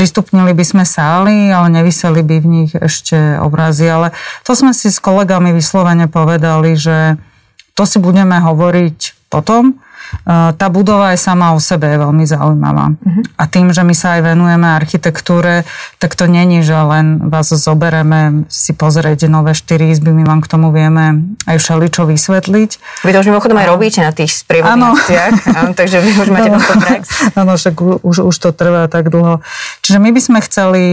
sprístupnili 0.00 0.56
by 0.56 0.64
sme 0.64 0.84
sály, 0.88 1.52
ale 1.52 1.68
nevyseli 1.76 2.24
by 2.24 2.36
v 2.40 2.46
nich 2.48 2.72
ešte 2.72 3.36
obrazy. 3.36 3.84
Ale 3.84 4.16
to 4.48 4.56
sme 4.56 4.72
si 4.72 4.88
s 4.88 4.96
kolegami 4.96 5.52
vyslovene 5.52 6.08
povedali, 6.08 6.72
že 6.72 7.20
to 7.76 7.84
si 7.84 8.00
budeme 8.00 8.40
hovoriť 8.40 9.28
potom, 9.28 9.76
tá 10.26 10.66
budova 10.70 11.14
aj 11.14 11.18
sama 11.18 11.52
o 11.54 11.60
sebe 11.60 11.90
je 11.90 11.98
veľmi 11.98 12.24
zaujímavá. 12.26 12.94
Uh-huh. 12.94 13.22
A 13.38 13.44
tým, 13.46 13.70
že 13.74 13.82
my 13.82 13.94
sa 13.94 14.18
aj 14.18 14.34
venujeme 14.34 14.68
architektúre, 14.68 15.66
tak 15.98 16.14
to 16.14 16.30
není, 16.30 16.62
že 16.62 16.74
len 16.74 17.30
vás 17.30 17.50
zobereme 17.50 18.46
si 18.50 18.74
pozrieť 18.74 19.26
nové 19.26 19.54
štyri 19.56 19.90
izby, 19.90 20.14
my 20.14 20.24
vám 20.26 20.40
k 20.42 20.50
tomu 20.50 20.70
vieme 20.70 21.34
aj 21.46 21.56
všeličo 21.58 22.06
vysvetliť. 22.06 22.70
Vy 23.06 23.10
to 23.10 23.20
už 23.22 23.28
mimochodom 23.30 23.58
aj 23.58 23.68
robíte 23.68 24.00
na 24.02 24.12
tých 24.14 24.32
sprievodných 24.44 25.10
akciách, 25.10 25.34
takže 25.78 25.96
vy 25.98 26.10
už 26.14 26.28
máte 26.30 26.50
tento 26.54 26.74
prax. 26.78 27.04
Áno, 27.40 27.58
však 27.58 27.74
už, 28.04 28.16
už 28.30 28.36
to 28.36 28.50
trvá 28.54 28.86
tak 28.86 29.10
dlho. 29.10 29.42
Čiže 29.82 29.98
my 29.98 30.10
by 30.14 30.20
sme 30.20 30.38
chceli 30.44 30.84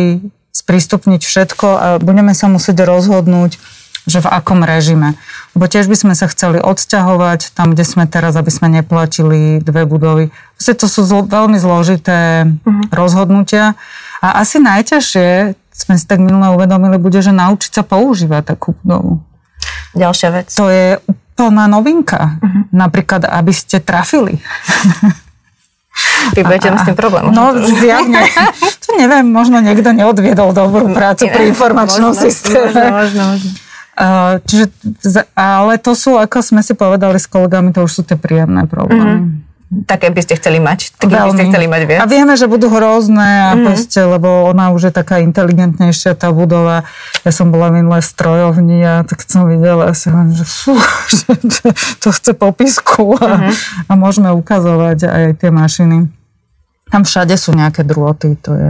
sprístupniť 0.56 1.22
všetko 1.22 1.68
a 1.70 1.88
budeme 2.02 2.34
sa 2.34 2.50
musieť 2.50 2.82
rozhodnúť, 2.82 3.62
že 4.08 4.24
v 4.24 4.28
akom 4.32 4.64
režime. 4.64 5.20
Lebo 5.58 5.66
tiež 5.66 5.90
by 5.90 5.98
sme 5.98 6.14
sa 6.14 6.30
chceli 6.30 6.62
odsťahovať 6.62 7.58
tam, 7.58 7.74
kde 7.74 7.82
sme 7.82 8.06
teraz, 8.06 8.38
aby 8.38 8.54
sme 8.54 8.70
neplatili 8.70 9.58
dve 9.58 9.90
budovy. 9.90 10.30
Proste 10.54 10.78
to 10.78 10.86
sú 10.86 11.02
zlo, 11.02 11.26
veľmi 11.26 11.58
zložité 11.58 12.46
uh-huh. 12.46 12.94
rozhodnutia. 12.94 13.74
A 14.22 14.38
asi 14.38 14.62
najťažšie, 14.62 15.58
sme 15.74 15.98
si 15.98 16.06
tak 16.06 16.22
minule 16.22 16.54
uvedomili, 16.54 17.02
bude, 17.02 17.26
že 17.26 17.34
naučiť 17.34 17.74
sa 17.74 17.82
používať 17.82 18.54
takú 18.54 18.78
budovu. 18.86 19.26
Ďalšia 19.98 20.30
vec. 20.30 20.54
To 20.54 20.70
je 20.70 21.02
úplná 21.10 21.66
novinka. 21.66 22.38
Uh-huh. 22.38 22.70
Napríklad, 22.70 23.26
aby 23.26 23.50
ste 23.50 23.82
trafili. 23.82 24.38
Vy 26.38 26.46
budete 26.46 26.70
s 26.70 26.86
tým 26.86 26.94
problém. 26.94 27.34
No, 27.34 27.58
zjavne. 27.58 28.22
To 28.88 28.96
neviem, 28.96 29.28
možno 29.28 29.60
niekto 29.60 29.92
neodviedol 29.92 30.56
dobrú 30.56 30.96
prácu 30.96 31.28
pri 31.28 31.52
informačnom 31.52 32.16
systéme. 32.16 32.72
Možno, 32.72 32.94
možno, 32.94 33.24
možno. 33.36 33.67
Čiže, 34.46 34.70
ale 35.34 35.82
to 35.82 35.98
sú, 35.98 36.22
ako 36.22 36.46
sme 36.46 36.62
si 36.62 36.78
povedali 36.78 37.18
s 37.18 37.26
kolegami, 37.26 37.74
to 37.74 37.82
už 37.82 37.92
sú 37.92 38.02
tie 38.06 38.14
príjemné 38.14 38.70
problémy. 38.70 39.26
Mm-hmm. 39.26 39.46
Také 39.84 40.16
by 40.16 40.22
ste 40.24 40.40
chceli 40.40 40.64
mať? 40.64 40.96
Také 40.96 41.18
by 41.18 41.36
ste 41.36 41.52
chceli 41.52 41.68
mať 41.68 41.82
viac? 41.84 42.00
A 42.00 42.08
vieme, 42.08 42.40
že 42.40 42.48
budú 42.48 42.72
hrozné, 42.72 43.52
a 43.52 43.52
mm-hmm. 43.52 43.66
proste, 43.68 44.00
lebo 44.00 44.48
ona 44.48 44.72
už 44.72 44.88
je 44.88 44.94
taká 44.96 45.20
inteligentnejšia, 45.20 46.16
tá 46.16 46.32
budova. 46.32 46.88
Ja 47.28 47.32
som 47.36 47.52
bola 47.52 47.74
minulé 47.74 48.00
v 48.00 48.08
strojovni 48.08 48.80
a 48.86 49.04
tak 49.04 49.26
som 49.26 49.50
videla, 49.50 49.92
ja 49.92 49.96
si 49.98 50.08
hovorím, 50.08 50.40
že 50.40 50.46
fú, 50.48 50.78
že 51.12 51.68
to 52.00 52.14
chce 52.14 52.32
popisku 52.38 53.18
a, 53.18 53.28
mm-hmm. 53.28 53.54
a 53.90 53.92
môžeme 53.98 54.30
ukazovať 54.32 55.10
aj 55.10 55.24
tie 55.42 55.50
mašiny. 55.52 56.08
Tam 56.88 57.04
všade 57.04 57.36
sú 57.36 57.52
nejaké 57.52 57.84
drôty, 57.84 58.40
to 58.40 58.52
je... 58.56 58.70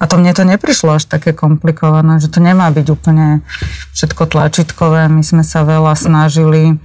A 0.00 0.08
to 0.08 0.16
mne 0.16 0.32
to 0.32 0.48
neprišlo 0.48 0.96
až 0.96 1.04
také 1.10 1.36
komplikované, 1.36 2.22
že 2.22 2.32
to 2.32 2.40
nemá 2.40 2.72
byť 2.72 2.86
úplne 2.88 3.44
všetko 3.92 4.32
tlačítkové. 4.32 5.12
My 5.12 5.20
sme 5.20 5.44
sa 5.44 5.66
veľa 5.66 5.92
snažili 5.92 6.80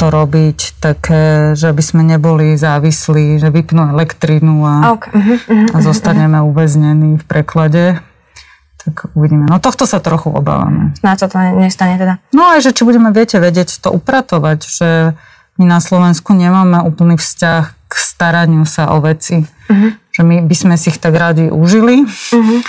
to 0.00 0.08
robiť 0.08 0.80
také, 0.80 1.52
že 1.52 1.68
by 1.68 1.82
sme 1.84 2.00
neboli 2.00 2.56
závislí, 2.56 3.36
že 3.36 3.52
vypnú 3.52 3.92
elektrínu 3.92 4.64
a, 4.64 4.96
okay. 4.96 5.12
uh-huh, 5.12 5.36
uh-huh, 5.36 5.76
a 5.76 5.84
zostaneme 5.84 6.40
uväznení 6.40 7.20
v 7.20 7.24
preklade. 7.28 8.00
Tak 8.80 9.12
uvidíme. 9.12 9.44
No 9.44 9.60
tohto 9.60 9.84
sa 9.84 10.00
trochu 10.00 10.32
obávame. 10.32 10.96
Na 11.04 11.12
co 11.20 11.28
to 11.28 11.36
nestane 11.36 12.00
teda? 12.00 12.16
No 12.32 12.48
aj, 12.48 12.64
že 12.64 12.72
či 12.72 12.88
budeme, 12.88 13.12
viete, 13.12 13.36
vedieť 13.36 13.76
to 13.84 13.92
upratovať, 13.92 14.58
že 14.64 14.88
my 15.60 15.68
na 15.68 15.84
Slovensku 15.84 16.32
nemáme 16.32 16.80
úplný 16.80 17.20
vzťah 17.20 17.64
k 17.68 17.79
staraniu 17.96 18.62
sa 18.68 18.94
o 18.94 19.02
veci. 19.02 19.40
Uh-huh. 19.40 19.90
Že 20.10 20.22
my 20.26 20.36
by 20.46 20.56
sme 20.56 20.74
si 20.78 20.94
ich 20.94 20.98
tak 20.98 21.14
radi 21.14 21.50
užili. 21.50 22.04
Uh-huh. 22.04 22.60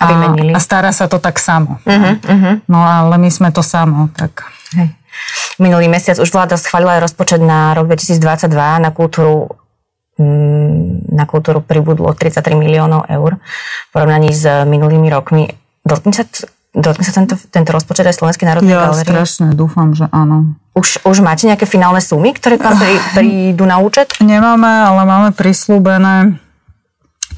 A, 0.00 0.32
a 0.34 0.58
stará 0.60 0.90
sa 0.90 1.06
to 1.06 1.20
tak 1.20 1.36
samo. 1.36 1.78
Uh-huh. 1.84 2.14
Uh-huh. 2.16 2.54
No 2.66 2.80
ale 2.80 3.20
my 3.20 3.30
sme 3.30 3.52
to 3.52 3.60
samo. 3.60 4.08
Tak. 4.16 4.48
Hej. 4.74 4.90
Minulý 5.62 5.86
mesiac 5.86 6.18
už 6.18 6.30
vláda 6.34 6.58
schválila 6.58 6.98
aj 6.98 7.10
rozpočet 7.10 7.38
na 7.38 7.76
rok 7.78 7.86
2022 7.86 8.50
na 8.82 8.90
kultúru 8.90 9.54
mm, 10.18 11.14
na 11.14 11.24
kultúru 11.26 11.62
pribudlo 11.62 12.10
33 12.10 12.58
miliónov 12.58 13.06
eur 13.06 13.38
v 13.38 13.88
porovnaní 13.94 14.34
s 14.34 14.42
minulými 14.66 15.06
rokmi. 15.10 15.46
Dotkne 15.86 16.12
sa 16.16 16.24
Dotkne 16.74 17.06
sa 17.06 17.14
tento, 17.14 17.38
tento 17.38 17.70
rozpočet 17.70 18.02
aj 18.02 18.18
Slovenskej 18.18 18.50
národnej 18.50 18.74
ja 18.74 18.90
galerie? 18.90 19.14
Strašne 19.14 19.54
dúfam, 19.54 19.94
že 19.94 20.10
áno. 20.10 20.58
Už, 20.74 21.06
už 21.06 21.22
máte 21.22 21.46
nejaké 21.46 21.70
finálne 21.70 22.02
sumy, 22.02 22.34
ktoré 22.34 22.58
tam 22.58 22.74
prí, 22.74 22.98
prídu 23.16 23.62
na 23.62 23.78
účet? 23.78 24.10
Nemáme, 24.18 24.66
ale 24.66 25.06
máme 25.06 25.30
prislúbené. 25.30 26.34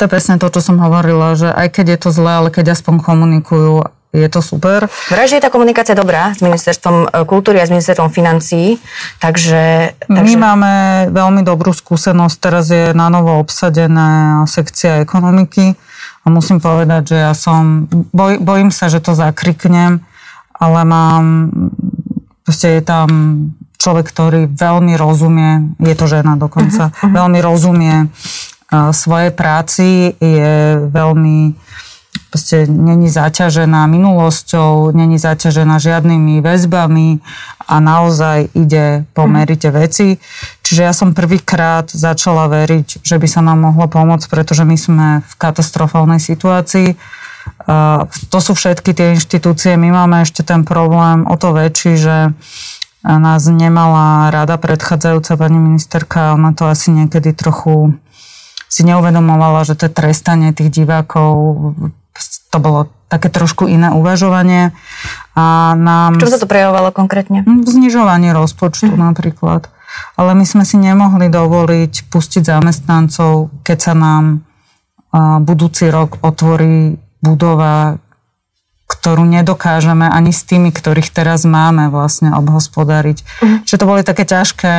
To 0.00 0.09
je 0.09 0.12
presne 0.12 0.40
to, 0.40 0.49
čo 0.49 0.64
som 0.64 0.81
hovorila, 0.81 1.37
že 1.37 1.52
aj 1.52 1.69
keď 1.69 1.87
je 1.97 1.99
to 2.00 2.11
zlé, 2.16 2.33
ale 2.40 2.49
keď 2.49 2.73
aspoň 2.73 3.05
komunikujú, 3.05 3.85
je 4.16 4.28
to 4.33 4.40
super. 4.40 4.88
Vraj, 5.12 5.28
že 5.28 5.37
je 5.37 5.45
tá 5.45 5.52
komunikácia 5.52 5.93
dobrá 5.93 6.33
s 6.33 6.40
ministerstvom 6.40 6.97
e, 7.05 7.28
kultúry 7.28 7.61
a 7.61 7.69
s 7.69 7.73
ministerstvom 7.73 8.09
financií, 8.09 8.81
takže, 9.21 9.93
takže... 10.09 10.25
My 10.25 10.35
máme 10.40 10.73
veľmi 11.12 11.45
dobrú 11.45 11.76
skúsenosť, 11.76 12.37
teraz 12.40 12.73
je 12.73 12.97
na 12.97 13.12
novo 13.12 13.37
obsadená 13.37 14.40
sekcia 14.49 15.05
ekonomiky 15.05 15.76
a 16.26 16.30
musím 16.35 16.59
povedať, 16.59 17.14
že 17.14 17.18
ja 17.23 17.33
som, 17.38 17.87
boj, 18.11 18.42
bojím 18.42 18.75
sa, 18.75 18.90
že 18.90 18.99
to 18.99 19.14
zakriknem, 19.14 20.02
ale 20.50 20.80
mám, 20.83 21.54
proste 22.42 22.76
je 22.76 22.83
tam 22.83 23.09
človek, 23.78 24.11
ktorý 24.11 24.40
veľmi 24.50 24.99
rozumie, 24.99 25.78
je 25.78 25.95
to 25.95 26.11
žena 26.11 26.35
dokonca, 26.35 26.90
uh-huh, 26.90 26.99
uh-huh. 26.99 27.14
veľmi 27.14 27.38
rozumie 27.38 27.97
uh, 28.11 28.90
svojej 28.90 29.30
práci, 29.30 30.18
je 30.18 30.83
veľmi 30.90 31.54
proste 32.37 32.69
není 32.69 33.09
zaťažená 33.09 33.88
minulosťou, 33.88 34.93
není 34.93 35.16
zaťažená 35.16 35.81
žiadnymi 35.81 36.45
väzbami 36.45 37.25
a 37.64 37.81
naozaj 37.81 38.52
ide 38.52 39.09
po 39.16 39.25
mhm. 39.25 39.33
merite 39.33 39.73
veci. 39.73 40.21
Čiže 40.61 40.85
ja 40.85 40.93
som 40.93 41.16
prvýkrát 41.16 41.88
začala 41.88 42.45
veriť, 42.52 43.00
že 43.00 43.16
by 43.16 43.25
sa 43.25 43.40
nám 43.40 43.73
mohlo 43.73 43.88
pomôcť, 43.88 44.28
pretože 44.28 44.69
my 44.69 44.76
sme 44.76 45.09
v 45.25 45.35
katastrofálnej 45.40 46.21
situácii. 46.21 47.00
To 48.28 48.38
sú 48.45 48.52
všetky 48.52 48.93
tie 48.93 49.16
inštitúcie. 49.16 49.81
My 49.81 49.97
máme 49.97 50.21
ešte 50.21 50.45
ten 50.45 50.61
problém 50.61 51.25
o 51.25 51.40
to 51.40 51.57
väčší, 51.57 51.97
že 51.97 52.37
nás 53.00 53.49
nemala 53.49 54.28
rada 54.28 54.61
predchádzajúca 54.61 55.40
pani 55.40 55.57
ministerka, 55.57 56.37
ona 56.37 56.52
to 56.52 56.69
asi 56.69 56.93
niekedy 56.93 57.33
trochu 57.33 57.97
si 58.66 58.83
neuvedomovala, 58.85 59.64
že 59.64 59.78
to 59.78 59.88
je 59.88 59.97
trestanie 59.97 60.50
tých 60.52 60.69
divákov 60.69 61.33
to 62.51 62.59
bolo 62.59 62.81
také 63.07 63.31
trošku 63.31 63.71
iné 63.71 63.93
uvažovanie. 63.95 64.75
A 65.37 65.77
nám... 65.79 66.19
Čo 66.19 66.33
sa 66.33 66.43
to 66.43 66.51
prejavovalo 66.51 66.91
konkrétne? 66.91 67.47
Hm, 67.47 67.63
znižovanie 67.69 68.35
rozpočtu 68.35 68.91
mm. 68.91 69.01
napríklad. 69.13 69.71
Ale 70.17 70.37
my 70.37 70.45
sme 70.45 70.65
si 70.67 70.77
nemohli 70.77 71.33
dovoliť 71.33 72.13
pustiť 72.13 72.43
zamestnancov, 72.45 73.49
keď 73.65 73.79
sa 73.81 73.95
nám 73.97 74.25
budúci 75.45 75.89
rok 75.89 76.21
otvorí 76.21 77.01
budova, 77.25 77.97
ktorú 78.87 79.25
nedokážeme 79.25 80.07
ani 80.07 80.31
s 80.31 80.45
tými, 80.45 80.71
ktorých 80.71 81.11
teraz 81.11 81.49
máme 81.49 81.89
vlastne 81.89 82.35
obhospodariť. 82.37 83.19
Mm. 83.43 83.57
Čiže 83.65 83.81
to 83.81 83.89
boli 83.89 84.03
také 84.07 84.29
ťažké 84.29 84.75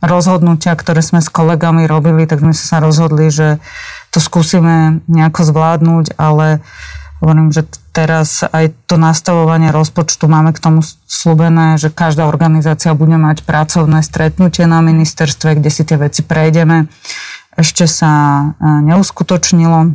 rozhodnutia, 0.00 0.72
ktoré 0.72 1.04
sme 1.04 1.20
s 1.20 1.28
kolegami 1.28 1.84
robili, 1.84 2.24
tak 2.24 2.40
sme 2.40 2.56
sa 2.56 2.80
rozhodli, 2.80 3.28
že 3.28 3.60
to 4.10 4.18
skúsime 4.18 5.00
nejako 5.06 5.46
zvládnuť, 5.46 6.18
ale 6.18 6.60
hovorím, 7.22 7.52
že 7.52 7.68
teraz 7.92 8.42
aj 8.42 8.72
to 8.88 8.96
nastavovanie 8.96 9.68
rozpočtu 9.70 10.24
máme 10.26 10.56
k 10.56 10.62
tomu 10.62 10.80
slúbené, 11.06 11.76
že 11.76 11.92
každá 11.92 12.26
organizácia 12.26 12.96
bude 12.96 13.14
mať 13.20 13.44
pracovné 13.44 14.00
stretnutie 14.00 14.64
na 14.64 14.80
ministerstve, 14.80 15.60
kde 15.60 15.70
si 15.70 15.82
tie 15.84 16.00
veci 16.00 16.24
prejdeme. 16.24 16.88
Ešte 17.54 17.84
sa 17.84 18.10
e, 18.40 18.44
neuskutočnilo, 18.88 19.94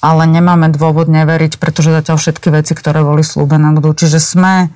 ale 0.00 0.22
nemáme 0.24 0.72
dôvod 0.72 1.10
neveriť, 1.12 1.60
pretože 1.60 1.92
zatiaľ 1.92 2.16
všetky 2.16 2.48
veci, 2.48 2.72
ktoré 2.72 3.04
boli 3.04 3.20
slúbené, 3.20 3.76
budú. 3.76 3.92
Čiže 3.92 4.18
sme 4.22 4.72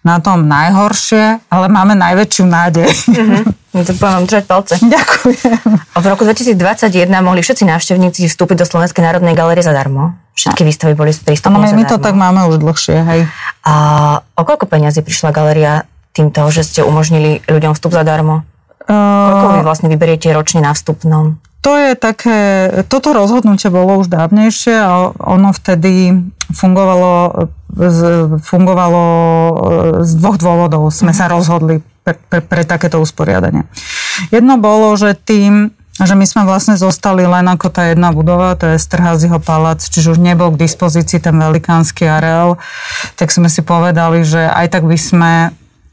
na 0.00 0.16
tom 0.18 0.48
najhoršie, 0.48 1.52
ale 1.52 1.66
máme 1.68 1.94
najväčšiu 1.94 2.44
nádej. 2.48 2.90
Mm-hmm. 3.06 3.59
To 3.70 3.92
poviem 3.94 4.14
vám 4.18 4.26
držať 4.26 4.44
palce. 4.50 4.74
Ďakujem. 4.98 5.62
A 5.94 5.98
v 6.02 6.06
roku 6.10 6.26
2021 6.26 7.06
mohli 7.22 7.38
všetci 7.38 7.62
návštevníci 7.70 8.26
vstúpiť 8.26 8.56
do 8.58 8.66
Slovenskej 8.66 9.02
národnej 9.06 9.38
galerie 9.38 9.62
zadarmo. 9.62 10.18
Všetky 10.34 10.66
výstavy 10.66 10.98
boli 10.98 11.14
prístupné 11.14 11.70
zadarmo. 11.70 11.78
my 11.78 11.84
to 11.86 11.96
tak 12.02 12.14
máme 12.18 12.50
už 12.50 12.58
dlhšie, 12.58 12.98
hej. 12.98 13.20
A 13.62 13.74
o 14.34 14.42
koľko 14.42 14.66
peniazy 14.66 15.06
prišla 15.06 15.30
galéria 15.30 15.86
týmto, 16.10 16.42
že 16.50 16.66
ste 16.66 16.80
umožnili 16.82 17.46
ľuďom 17.46 17.78
vstup 17.78 17.94
zadarmo? 17.94 18.42
Uh, 18.90 18.94
koľko 19.38 19.46
vy 19.54 19.62
vlastne 19.62 19.88
vyberiete 19.92 20.26
ročne 20.34 20.66
na 20.66 20.74
vstupnom? 20.74 21.38
To 21.60 21.76
je 21.76 21.92
také, 21.92 22.38
toto 22.88 23.12
rozhodnutie 23.12 23.68
bolo 23.68 24.00
už 24.00 24.08
dávnejšie 24.08 24.80
a 24.80 25.12
ono 25.12 25.52
vtedy 25.52 26.16
fungovalo, 26.56 27.12
fungovalo 28.40 29.04
e, 29.04 29.52
z 30.08 30.12
dvoch 30.16 30.40
dôvodov. 30.40 30.88
Sme 30.88 31.12
sa 31.12 31.28
rozhodli 31.28 31.84
pre, 32.04 32.14
pre, 32.16 32.40
pre 32.40 32.62
takéto 32.64 33.00
usporiadanie. 33.00 33.68
Jedno 34.32 34.56
bolo, 34.56 34.96
že 34.96 35.12
tým, 35.16 35.72
že 36.00 36.16
my 36.16 36.24
sme 36.24 36.42
vlastne 36.48 36.80
zostali 36.80 37.28
len 37.28 37.44
ako 37.44 37.68
tá 37.68 37.92
jedna 37.92 38.10
budova, 38.10 38.56
to 38.56 38.72
je 38.72 38.80
Strházyho 38.80 39.36
palác, 39.40 39.84
čiže 39.84 40.16
už 40.16 40.20
nebol 40.20 40.52
k 40.56 40.64
dispozícii 40.64 41.20
ten 41.20 41.36
velikánsky 41.36 42.08
areál, 42.08 42.56
tak 43.20 43.28
sme 43.28 43.52
si 43.52 43.60
povedali, 43.60 44.24
že 44.24 44.48
aj 44.48 44.66
tak 44.80 44.84
by 44.88 44.96
sme 44.96 45.32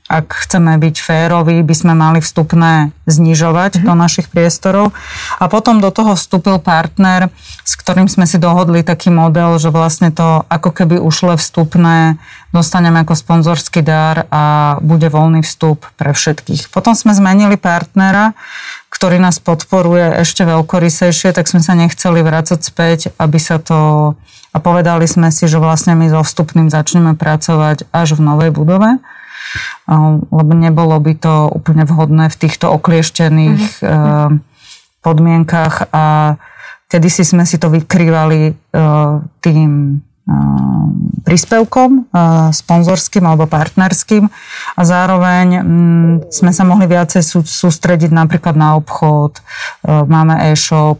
ak 0.07 0.47
chceme 0.47 0.79
byť 0.79 0.95
féroví, 1.03 1.59
by 1.67 1.75
sme 1.75 1.93
mali 1.93 2.23
vstupné 2.23 2.95
znižovať 3.11 3.79
mm-hmm. 3.79 3.87
do 3.87 3.93
našich 3.95 4.27
priestorov. 4.31 4.95
A 5.35 5.51
potom 5.51 5.83
do 5.83 5.91
toho 5.91 6.15
vstúpil 6.15 6.63
partner, 6.63 7.27
s 7.67 7.75
ktorým 7.75 8.07
sme 8.07 8.23
si 8.23 8.39
dohodli 8.39 8.87
taký 8.87 9.11
model, 9.11 9.59
že 9.59 9.67
vlastne 9.67 10.15
to 10.15 10.47
ako 10.47 10.71
keby 10.71 10.95
ušle 10.99 11.35
vstupné 11.35 12.15
dostaneme 12.55 13.03
ako 13.03 13.13
sponzorský 13.13 13.83
dar 13.83 14.25
a 14.31 14.75
bude 14.79 15.11
voľný 15.11 15.43
vstup 15.43 15.83
pre 15.99 16.15
všetkých. 16.15 16.71
Potom 16.71 16.95
sme 16.95 17.11
zmenili 17.11 17.59
partnera, 17.59 18.31
ktorý 18.87 19.19
nás 19.19 19.43
podporuje 19.43 20.23
ešte 20.23 20.47
veľkorysejšie, 20.47 21.35
tak 21.35 21.51
sme 21.51 21.59
sa 21.59 21.75
nechceli 21.75 22.23
vrácať 22.23 22.59
späť, 22.63 22.99
aby 23.19 23.37
sa 23.37 23.59
to... 23.59 24.15
A 24.55 24.63
povedali 24.63 25.05
sme 25.05 25.29
si, 25.29 25.45
že 25.45 25.61
vlastne 25.61 25.93
my 25.93 26.07
so 26.09 26.23
vstupným 26.23 26.71
začneme 26.71 27.13
pracovať 27.13 27.91
až 27.93 28.17
v 28.17 28.25
novej 28.25 28.49
budove 28.55 28.97
lebo 30.31 30.51
nebolo 30.53 30.97
by 30.99 31.13
to 31.17 31.33
úplne 31.51 31.87
vhodné 31.87 32.27
v 32.27 32.39
týchto 32.39 32.71
oklieštených 32.75 33.81
mm-hmm. 33.81 34.33
podmienkach 35.01 35.89
a 35.93 36.35
kedysi 36.87 37.23
sme 37.27 37.43
si 37.43 37.59
to 37.59 37.67
vykrývali 37.67 38.55
tým 39.43 39.71
príspevkom 41.23 42.11
sponzorským 42.51 43.23
alebo 43.23 43.47
partnerským 43.47 44.27
a 44.75 44.81
zároveň 44.83 45.47
mm, 45.63 46.13
sme 46.31 46.51
sa 46.51 46.67
mohli 46.67 46.83
viacej 46.87 47.23
sústrediť 47.47 48.11
napríklad 48.11 48.55
na 48.59 48.75
obchod, 48.75 49.39
máme 49.87 50.51
e-shop, 50.51 50.99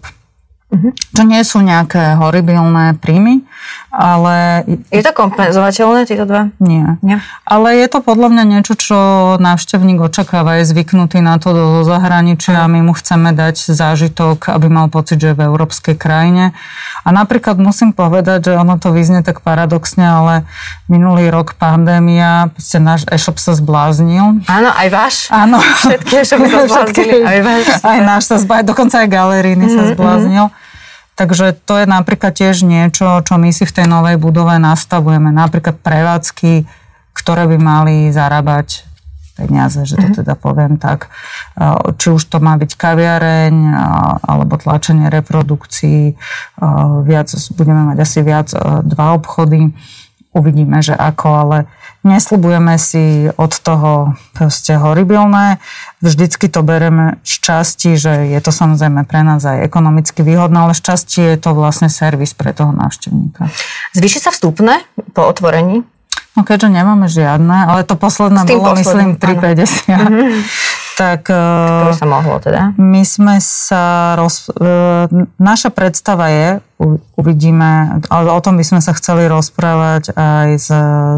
Uh-huh. 0.68 0.92
Čo 1.16 1.24
nie 1.24 1.40
sú 1.48 1.64
nejaké 1.64 2.20
horibilné 2.20 3.00
príjmy, 3.00 3.47
ale... 3.98 4.62
Je 4.94 5.02
to 5.02 5.10
kompenzovateľné, 5.10 6.06
tieto 6.06 6.30
dva? 6.30 6.54
Nie. 6.62 7.02
Nie. 7.02 7.18
Ale 7.50 7.82
je 7.82 7.90
to 7.90 8.06
podľa 8.06 8.30
mňa 8.30 8.44
niečo, 8.46 8.78
čo 8.78 8.98
návštevník 9.42 9.98
očakáva, 9.98 10.62
je 10.62 10.70
zvyknutý 10.70 11.18
na 11.26 11.42
to 11.42 11.50
do 11.50 11.66
zahraničia 11.82 12.62
a 12.62 12.70
my 12.70 12.86
mu 12.86 12.94
chceme 12.94 13.34
dať 13.34 13.74
zážitok, 13.74 14.54
aby 14.54 14.70
mal 14.70 14.94
pocit, 14.94 15.18
že 15.18 15.34
je 15.34 15.38
v 15.42 15.50
európskej 15.50 15.98
krajine. 15.98 16.54
A 17.02 17.10
napríklad 17.10 17.58
musím 17.58 17.90
povedať, 17.90 18.54
že 18.54 18.54
ono 18.54 18.78
to 18.78 18.94
vyznie 18.94 19.26
tak 19.26 19.42
paradoxne, 19.42 20.06
ale 20.06 20.46
minulý 20.86 21.34
rok 21.34 21.58
pandémia, 21.58 22.54
náš 22.78 23.10
e-shop 23.10 23.42
sa 23.42 23.58
zbláznil. 23.58 24.46
Áno, 24.46 24.70
aj 24.78 24.88
váš? 24.94 25.16
Áno. 25.34 25.58
Všetky 25.58 26.22
e-shopy 26.22 26.46
sa 26.46 26.60
zbláznili, 26.70 27.26
aj 27.26 27.40
váš. 27.42 27.66
Aj 27.82 28.00
náš 28.06 28.24
sa 28.30 28.38
zbláznil, 28.38 28.70
dokonca 28.70 28.96
aj 29.02 29.10
galeríny 29.10 29.66
mm-hmm. 29.66 29.74
sa 29.74 29.82
mhm, 29.82 29.92
zbláznil. 29.98 30.46
Takže 31.18 31.58
to 31.66 31.82
je 31.82 31.90
napríklad 31.90 32.30
tiež 32.30 32.62
niečo, 32.62 33.26
čo 33.26 33.42
my 33.42 33.50
si 33.50 33.66
v 33.66 33.74
tej 33.74 33.90
novej 33.90 34.22
budove 34.22 34.54
nastavujeme. 34.62 35.34
Napríklad 35.34 35.82
prevádzky, 35.82 36.70
ktoré 37.18 37.50
by 37.50 37.58
mali 37.58 37.96
zarábať 38.14 38.86
peniaze, 39.34 39.82
že 39.86 39.98
to 39.98 40.08
mhm. 40.14 40.18
teda 40.22 40.34
poviem 40.38 40.78
tak. 40.78 41.10
Či 41.98 42.08
už 42.14 42.26
to 42.30 42.38
má 42.38 42.58
byť 42.58 42.74
kaviareň, 42.74 43.56
alebo 44.22 44.58
tlačenie 44.58 45.10
reprodukcií, 45.10 46.14
viac, 47.06 47.28
budeme 47.54 47.94
mať 47.94 47.98
asi 48.02 48.20
viac 48.22 48.54
dva 48.86 49.18
obchody. 49.18 49.74
Uvidíme, 50.38 50.86
že 50.86 50.94
ako, 50.94 51.28
ale 51.34 51.58
Neslubujeme 52.06 52.78
si 52.78 53.28
od 53.36 53.54
toho 53.58 54.14
proste 54.38 54.78
horibilné. 54.78 55.58
Vždycky 56.00 56.48
to 56.48 56.62
bereme 56.62 57.18
z 57.26 57.34
časti, 57.42 57.98
že 57.98 58.32
je 58.32 58.40
to 58.42 58.54
samozrejme 58.54 59.04
pre 59.04 59.26
nás 59.26 59.42
aj 59.44 59.66
ekonomicky 59.66 60.22
výhodné, 60.22 60.70
ale 60.70 60.74
z 60.78 60.82
časti 60.82 61.20
je 61.22 61.38
to 61.42 61.58
vlastne 61.58 61.90
servis 61.90 62.38
pre 62.38 62.54
toho 62.54 62.70
návštevníka. 62.72 63.50
Zvýši 63.98 64.20
sa 64.24 64.32
vstupné 64.32 64.86
po 65.12 65.26
otvorení? 65.26 65.84
No 66.38 66.46
keďže 66.46 66.70
nemáme 66.70 67.10
žiadne, 67.10 67.66
ale 67.66 67.82
to 67.82 67.98
posledné 67.98 68.46
bolo, 68.46 68.78
myslím, 68.78 69.18
3,50. 69.18 69.90
Mm-hmm. 69.90 70.87
Tak, 70.98 71.30
to 71.30 71.94
sa 71.94 72.10
mohlo 72.10 72.42
teda. 72.42 72.74
My 72.82 73.06
sme 73.06 73.38
sa 73.38 74.18
roz... 74.18 74.50
E, 74.50 75.06
naša 75.38 75.70
predstava 75.70 76.34
je, 76.34 76.58
uvidíme, 77.14 78.02
ale 78.10 78.34
o 78.34 78.42
tom 78.42 78.58
by 78.58 78.66
sme 78.66 78.82
sa 78.82 78.98
chceli 78.98 79.30
rozprávať 79.30 80.18
aj 80.18 80.50
s, 80.58 80.70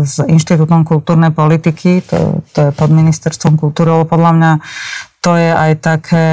s 0.03 0.15
Inštitútom 0.19 0.83
kultúrnej 0.83 1.31
politiky, 1.31 2.03
to, 2.03 2.43
to 2.51 2.59
je 2.67 2.71
pod 2.75 2.91
ministerstvom 2.91 3.55
kultúry, 3.55 3.87
ale 3.87 4.03
podľa 4.03 4.31
mňa 4.35 4.51
to 5.23 5.31
je 5.39 5.51
aj 5.51 5.71
také 5.79 6.25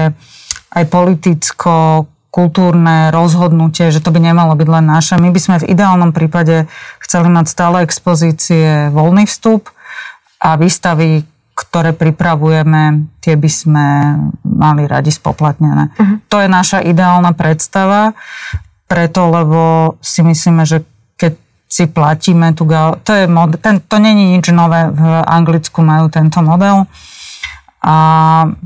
aj 0.74 0.84
politicko 0.90 2.06
kultúrne 2.34 3.08
rozhodnutie, 3.14 3.88
že 3.88 4.04
to 4.04 4.12
by 4.12 4.20
nemalo 4.20 4.52
byť 4.52 4.68
len 4.68 4.84
naše. 4.84 5.16
My 5.16 5.32
by 5.32 5.40
sme 5.40 5.56
v 5.64 5.72
ideálnom 5.72 6.12
prípade 6.12 6.68
chceli 7.00 7.32
mať 7.32 7.46
stále 7.48 7.76
expozície 7.80 8.92
voľný 8.92 9.24
vstup 9.24 9.72
a 10.36 10.60
výstavy, 10.60 11.24
ktoré 11.56 11.96
pripravujeme, 11.96 13.08
tie 13.24 13.32
by 13.32 13.48
sme 13.48 13.86
mali 14.44 14.84
radi 14.84 15.08
spoplatnené. 15.08 15.88
Uh-huh. 15.96 16.20
To 16.28 16.36
je 16.44 16.48
naša 16.52 16.84
ideálna 16.84 17.32
predstava, 17.32 18.12
preto, 18.84 19.32
lebo 19.32 19.60
si 20.04 20.20
myslíme, 20.20 20.68
že 20.68 20.84
keď 21.16 21.32
si 21.66 21.88
platíme 21.88 22.52
tú 22.52 22.68
gal- 22.68 23.00
to 23.00 23.16
je 23.16 23.24
mod- 23.24 23.56
ten, 23.58 23.80
to 23.80 23.96
není 23.96 24.36
nič 24.36 24.52
nové, 24.52 24.92
v 24.92 25.02
Anglicku 25.24 25.80
majú 25.80 26.12
tento 26.12 26.44
model 26.44 26.84
a 27.86 27.96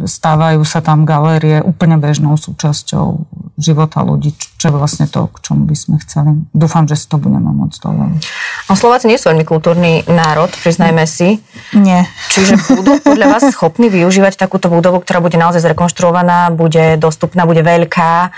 stávajú 0.01 0.65
sa 0.65 0.81
tam 0.81 1.05
galérie 1.05 1.61
úplne 1.61 2.01
bežnou 2.01 2.41
súčasťou 2.41 3.29
života 3.61 4.01
ľudí, 4.01 4.33
čo 4.57 4.73
je 4.73 4.75
vlastne 4.75 5.05
to, 5.05 5.29
k 5.29 5.37
čomu 5.45 5.69
by 5.69 5.77
sme 5.77 6.01
chceli. 6.01 6.41
Dúfam, 6.57 6.89
že 6.89 6.97
si 6.97 7.05
to 7.05 7.21
budeme 7.21 7.53
môcť 7.53 7.77
dovoliť. 7.85 8.23
No 8.67 8.73
Slováci 8.73 9.13
nie 9.13 9.21
sú 9.21 9.29
veľmi 9.29 9.45
kultúrny 9.45 10.09
národ, 10.09 10.49
priznajme 10.65 11.05
si. 11.05 11.37
Nie. 11.77 12.09
Čiže 12.33 12.57
budú 12.81 12.97
podľa 13.05 13.37
vás 13.37 13.45
schopní 13.53 13.93
využívať 13.93 14.41
takúto 14.41 14.73
budovu, 14.73 15.05
ktorá 15.05 15.21
bude 15.21 15.37
naozaj 15.37 15.61
zrekonštruovaná, 15.69 16.49
bude 16.57 16.97
dostupná, 16.97 17.45
bude 17.45 17.61
veľká. 17.61 18.33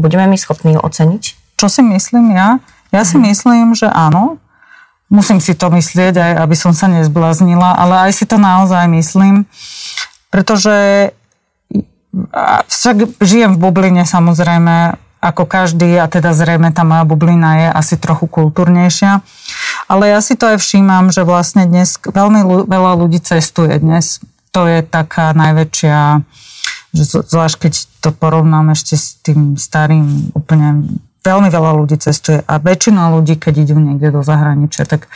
Budeme 0.00 0.24
my 0.24 0.40
schopní 0.40 0.74
ju 0.74 0.80
oceniť? 0.80 1.22
Čo 1.60 1.68
si 1.68 1.84
myslím 1.84 2.32
ja? 2.32 2.56
Ja 2.96 3.04
si 3.04 3.20
mhm. 3.20 3.24
myslím, 3.28 3.66
že 3.76 3.92
áno. 3.92 4.40
Musím 5.12 5.44
si 5.44 5.52
to 5.52 5.68
myslieť, 5.68 6.16
aj 6.16 6.32
aby 6.40 6.56
som 6.56 6.72
sa 6.72 6.88
nezblaznila, 6.88 7.76
ale 7.76 8.08
aj 8.08 8.16
si 8.16 8.24
to 8.24 8.40
naozaj 8.40 8.88
myslím, 8.88 9.44
pretože 10.32 11.12
však 12.68 13.20
žijem 13.20 13.52
v 13.56 13.60
bubline 13.60 14.08
samozrejme, 14.08 14.96
ako 15.22 15.46
každý, 15.46 16.02
a 16.02 16.10
teda 16.10 16.34
zrejme 16.34 16.74
tá 16.74 16.82
moja 16.82 17.06
bublina 17.06 17.50
je 17.62 17.68
asi 17.70 17.94
trochu 17.94 18.26
kultúrnejšia. 18.26 19.22
Ale 19.86 20.10
ja 20.10 20.18
si 20.18 20.34
to 20.34 20.50
aj 20.50 20.58
všímam, 20.58 21.14
že 21.14 21.22
vlastne 21.22 21.62
dnes 21.62 21.94
veľmi 22.02 22.66
veľa 22.66 22.92
ľudí 22.98 23.22
cestuje 23.22 23.70
dnes. 23.78 24.18
To 24.50 24.66
je 24.66 24.82
taká 24.82 25.30
najväčšia, 25.30 26.26
že 26.90 27.02
zvlášť 27.22 27.56
keď 27.56 27.72
to 28.02 28.10
porovnám 28.10 28.74
ešte 28.74 28.98
s 28.98 29.14
tým 29.22 29.54
starým 29.54 30.34
úplne 30.34 30.98
veľmi 31.22 31.48
veľa 31.48 31.72
ľudí 31.78 31.96
cestuje 32.02 32.42
a 32.42 32.54
väčšina 32.58 33.14
ľudí, 33.14 33.38
keď 33.38 33.70
idú 33.70 33.78
niekde 33.78 34.10
do 34.10 34.22
zahraničia, 34.26 34.84
tak 34.84 35.06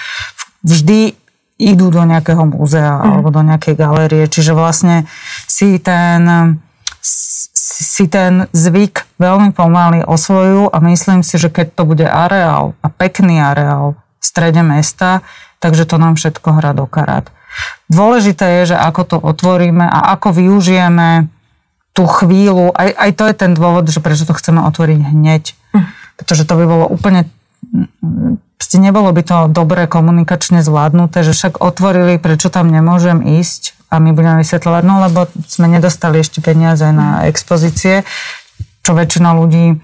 vždy 0.62 1.18
idú 1.56 1.88
do 1.88 2.02
nejakého 2.04 2.44
múzea 2.46 3.00
mm. 3.00 3.04
alebo 3.10 3.28
do 3.32 3.42
nejakej 3.42 3.74
galérie. 3.74 4.24
Čiže 4.28 4.52
vlastne 4.52 5.08
si 5.48 5.80
ten, 5.80 6.22
si 7.00 8.04
ten 8.06 8.46
zvyk 8.52 9.18
veľmi 9.18 9.56
pomaly 9.56 10.04
osvojujú 10.04 10.70
a 10.70 10.76
myslím 10.84 11.24
si, 11.24 11.40
že 11.40 11.48
keď 11.48 11.66
to 11.74 11.82
bude 11.88 12.06
areál 12.06 12.76
a 12.84 12.86
pekný 12.92 13.40
areál 13.40 13.96
v 14.20 14.24
strede 14.24 14.60
mesta, 14.60 15.24
takže 15.58 15.88
to 15.88 15.96
nám 15.96 16.20
všetko 16.20 16.48
hrá 16.60 16.76
do 16.76 16.84
karát. 16.84 17.32
Dôležité 17.88 18.60
je, 18.60 18.74
že 18.74 18.76
ako 18.76 19.02
to 19.08 19.16
otvoríme 19.16 19.84
a 19.88 20.12
ako 20.12 20.36
využijeme 20.36 21.35
tú 21.96 22.04
chvíľu, 22.04 22.76
aj, 22.76 22.92
aj 22.92 23.10
to 23.16 23.24
je 23.24 23.34
ten 23.34 23.52
dôvod, 23.56 23.88
že 23.88 24.04
prečo 24.04 24.28
to 24.28 24.36
chceme 24.36 24.60
otvoriť 24.68 25.00
hneď. 25.16 25.56
Hm. 25.72 25.86
Pretože 26.20 26.44
to 26.44 26.54
by 26.60 26.64
bolo 26.68 26.84
úplne 26.92 27.24
Proste 28.56 28.80
nebolo 28.80 29.12
by 29.12 29.22
to 29.22 29.38
dobre 29.52 29.84
komunikačne 29.84 30.64
zvládnuté, 30.64 31.20
že 31.20 31.36
však 31.36 31.60
otvorili, 31.60 32.16
prečo 32.16 32.48
tam 32.48 32.72
nemôžem 32.72 33.20
ísť 33.36 33.76
a 33.92 34.00
my 34.00 34.16
budeme 34.16 34.40
vysvetľovať, 34.40 34.82
no 34.88 35.04
lebo 35.04 35.28
sme 35.44 35.68
nedostali 35.68 36.24
ešte 36.24 36.40
peniaze 36.40 36.88
na 36.88 37.28
expozície, 37.28 38.08
čo 38.80 38.96
väčšina 38.96 39.36
ľudí 39.36 39.76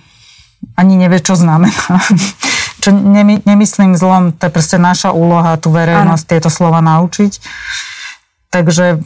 ani 0.72 0.94
nevie, 0.96 1.20
čo 1.20 1.37
znamená. 1.37 2.01
čo 2.83 2.96
nemy, 2.96 3.44
nemyslím 3.44 3.92
zlom, 3.92 4.33
to 4.33 4.48
je 4.48 4.53
proste 4.57 4.81
naša 4.81 5.12
úloha, 5.12 5.61
tú 5.61 5.68
verejnosť, 5.68 6.25
ano. 6.25 6.31
tieto 6.33 6.48
slova 6.48 6.81
naučiť. 6.81 7.33
Takže 8.53 9.01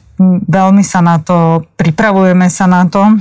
veľmi 0.50 0.82
sa 0.82 1.00
na 1.06 1.22
to, 1.22 1.62
pripravujeme 1.78 2.50
sa 2.50 2.66
na 2.66 2.82
to. 2.90 3.14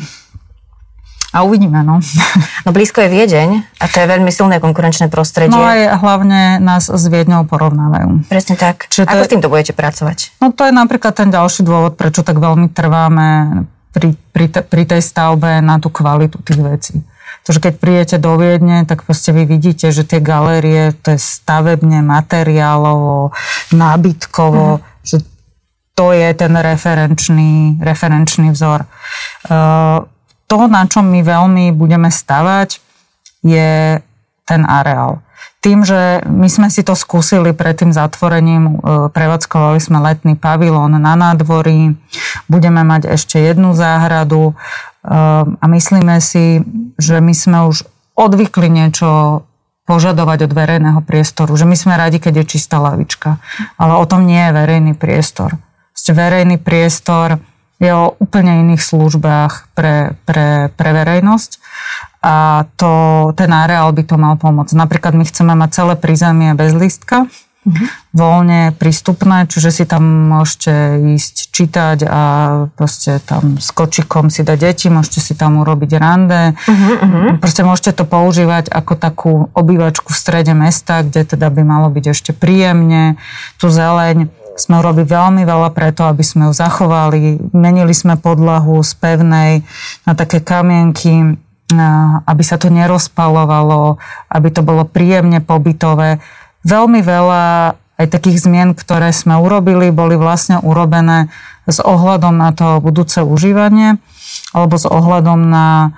A 1.35 1.43
uvidíme, 1.43 1.85
no. 1.85 2.01
No 2.65 2.73
blízko 2.73 3.05
je 3.05 3.13
Viedeň 3.13 3.49
a 3.77 3.85
to 3.85 4.01
je 4.01 4.07
veľmi 4.09 4.31
silné 4.33 4.57
konkurenčné 4.57 5.05
prostredie. 5.13 5.53
No 5.53 5.61
aj 5.61 6.01
hlavne 6.01 6.57
nás 6.57 6.89
s 6.89 7.05
Viedňou 7.05 7.45
porovnávajú. 7.45 8.25
Presne 8.25 8.57
tak. 8.57 8.89
Čiže 8.89 9.05
Ako 9.05 9.21
je, 9.21 9.27
s 9.29 9.33
týmto 9.37 9.53
budete 9.53 9.77
pracovať? 9.77 10.33
No 10.41 10.49
to 10.49 10.65
je 10.65 10.73
napríklad 10.73 11.13
ten 11.13 11.29
ďalší 11.29 11.61
dôvod, 11.61 11.93
prečo 11.93 12.25
tak 12.25 12.41
veľmi 12.41 12.73
trváme 12.73 13.27
pri, 13.93 14.17
pri, 14.33 14.45
te, 14.49 14.65
pri 14.65 14.83
tej 14.89 15.05
stavbe 15.05 15.61
na 15.61 15.77
tú 15.77 15.93
kvalitu 15.93 16.41
tých 16.41 16.57
vecí. 16.57 16.95
Pretože 17.45 17.61
keď 17.61 17.73
príjete 17.77 18.15
do 18.17 18.33
Viedne, 18.41 18.81
tak 18.89 19.05
proste 19.05 19.29
vy 19.29 19.45
vidíte, 19.45 19.93
že 19.93 20.01
tie 20.01 20.17
galérie, 20.17 20.97
to 21.05 21.13
je 21.13 21.21
stavebne, 21.21 22.01
materiálovo, 22.01 23.29
nábytkovo, 23.69 24.81
mm. 24.81 25.05
že 25.05 25.21
to 25.95 26.11
je 26.11 26.29
ten 26.35 26.51
referenčný, 26.51 27.79
referenčný 27.79 28.51
vzor. 28.51 28.83
Uh, 29.47 30.03
to, 30.45 30.67
na 30.69 30.85
čom 30.85 31.09
my 31.09 31.25
veľmi 31.25 31.65
budeme 31.73 32.11
stavať, 32.11 32.83
je 33.41 34.01
ten 34.45 34.61
areál. 34.65 35.25
Tým, 35.61 35.81
že 35.81 36.21
my 36.29 36.45
sme 36.45 36.69
si 36.69 36.85
to 36.85 36.93
skúsili 36.93 37.49
pred 37.49 37.73
tým 37.73 37.89
zatvorením, 37.89 38.63
e, 38.69 38.73
prevádzkovali 39.09 39.81
sme 39.81 39.97
letný 39.97 40.37
pavilón 40.37 40.93
na 40.93 41.17
nádvorí, 41.17 41.97
budeme 42.45 42.85
mať 42.85 43.09
ešte 43.17 43.41
jednu 43.41 43.73
záhradu 43.73 44.53
e, 44.53 44.53
a 45.57 45.65
myslíme 45.65 46.21
si, 46.21 46.61
že 47.01 47.17
my 47.17 47.33
sme 47.33 47.65
už 47.65 47.81
odvykli 48.13 48.69
niečo 48.69 49.41
požadovať 49.89 50.49
od 50.49 50.51
verejného 50.53 51.01
priestoru, 51.01 51.57
že 51.57 51.65
my 51.65 51.73
sme 51.73 51.97
radi, 51.97 52.21
keď 52.21 52.45
je 52.45 52.57
čistá 52.57 52.77
lavička, 52.77 53.41
ale 53.81 53.97
o 53.97 54.05
tom 54.05 54.29
nie 54.29 54.37
je 54.37 54.53
verejný 54.53 54.93
priestor. 54.93 55.57
Verejný 56.13 56.61
priestor 56.61 57.41
je 57.79 57.91
o 57.91 58.15
úplne 58.19 58.63
iných 58.63 58.79
službách 58.79 59.75
pre, 59.75 60.15
pre, 60.23 60.71
pre 60.71 60.89
verejnosť 60.95 61.59
a 62.23 62.65
to, 62.79 62.91
ten 63.35 63.51
areál 63.51 63.91
by 63.91 64.03
to 64.07 64.15
mal 64.15 64.39
pomôcť. 64.39 64.73
Napríklad 64.73 65.13
my 65.13 65.27
chceme 65.27 65.53
mať 65.53 65.69
celé 65.75 65.93
prízemie 65.99 66.55
bez 66.55 66.71
lístka, 66.71 67.27
mm-hmm. 67.27 67.87
voľne 68.15 68.61
prístupné, 68.79 69.45
čiže 69.51 69.69
si 69.69 69.83
tam 69.83 70.31
môžete 70.31 71.03
ísť 71.19 71.35
čítať 71.51 71.97
a 72.07 72.21
proste 72.73 73.19
tam 73.21 73.59
s 73.59 73.69
kočikom 73.75 74.31
si 74.31 74.47
dať 74.47 74.57
deti, 74.57 74.87
môžete 74.87 75.19
si 75.19 75.33
tam 75.35 75.59
urobiť 75.61 75.91
rande. 75.99 76.55
Mm-hmm. 76.55 77.43
Proste 77.43 77.67
môžete 77.67 77.91
to 77.91 78.07
používať 78.07 78.71
ako 78.71 78.93
takú 78.95 79.33
obývačku 79.51 80.15
v 80.15 80.17
strede 80.17 80.55
mesta, 80.55 81.03
kde 81.03 81.27
teda 81.27 81.51
by 81.51 81.61
malo 81.61 81.91
byť 81.91 82.05
ešte 82.07 82.31
príjemne, 82.31 83.19
tú 83.59 83.67
zeleň 83.67 84.44
sme 84.55 84.79
urobili 84.79 85.07
veľmi 85.07 85.43
veľa 85.43 85.69
preto, 85.75 86.07
aby 86.07 86.23
sme 86.23 86.47
ju 86.49 86.53
zachovali. 86.55 87.51
Menili 87.51 87.91
sme 87.91 88.15
podlahu 88.15 88.79
z 88.81 88.91
pevnej 88.95 89.51
na 90.07 90.13
také 90.15 90.39
kamienky, 90.39 91.35
aby 92.23 92.43
sa 92.45 92.55
to 92.55 92.71
nerozpalovalo, 92.71 93.99
aby 94.31 94.47
to 94.49 94.63
bolo 94.63 94.87
príjemne 94.87 95.43
pobytové. 95.43 96.23
Veľmi 96.63 97.03
veľa 97.03 97.75
aj 97.95 98.07
takých 98.11 98.43
zmien, 98.43 98.75
ktoré 98.75 99.11
sme 99.15 99.39
urobili, 99.39 99.91
boli 99.91 100.19
vlastne 100.19 100.59
urobené 100.59 101.31
s 101.65 101.79
ohľadom 101.81 102.35
na 102.35 102.51
to 102.51 102.83
budúce 102.83 103.17
užívanie 103.23 103.97
alebo 104.51 104.75
s 104.75 104.85
ohľadom 104.85 105.47
na 105.47 105.95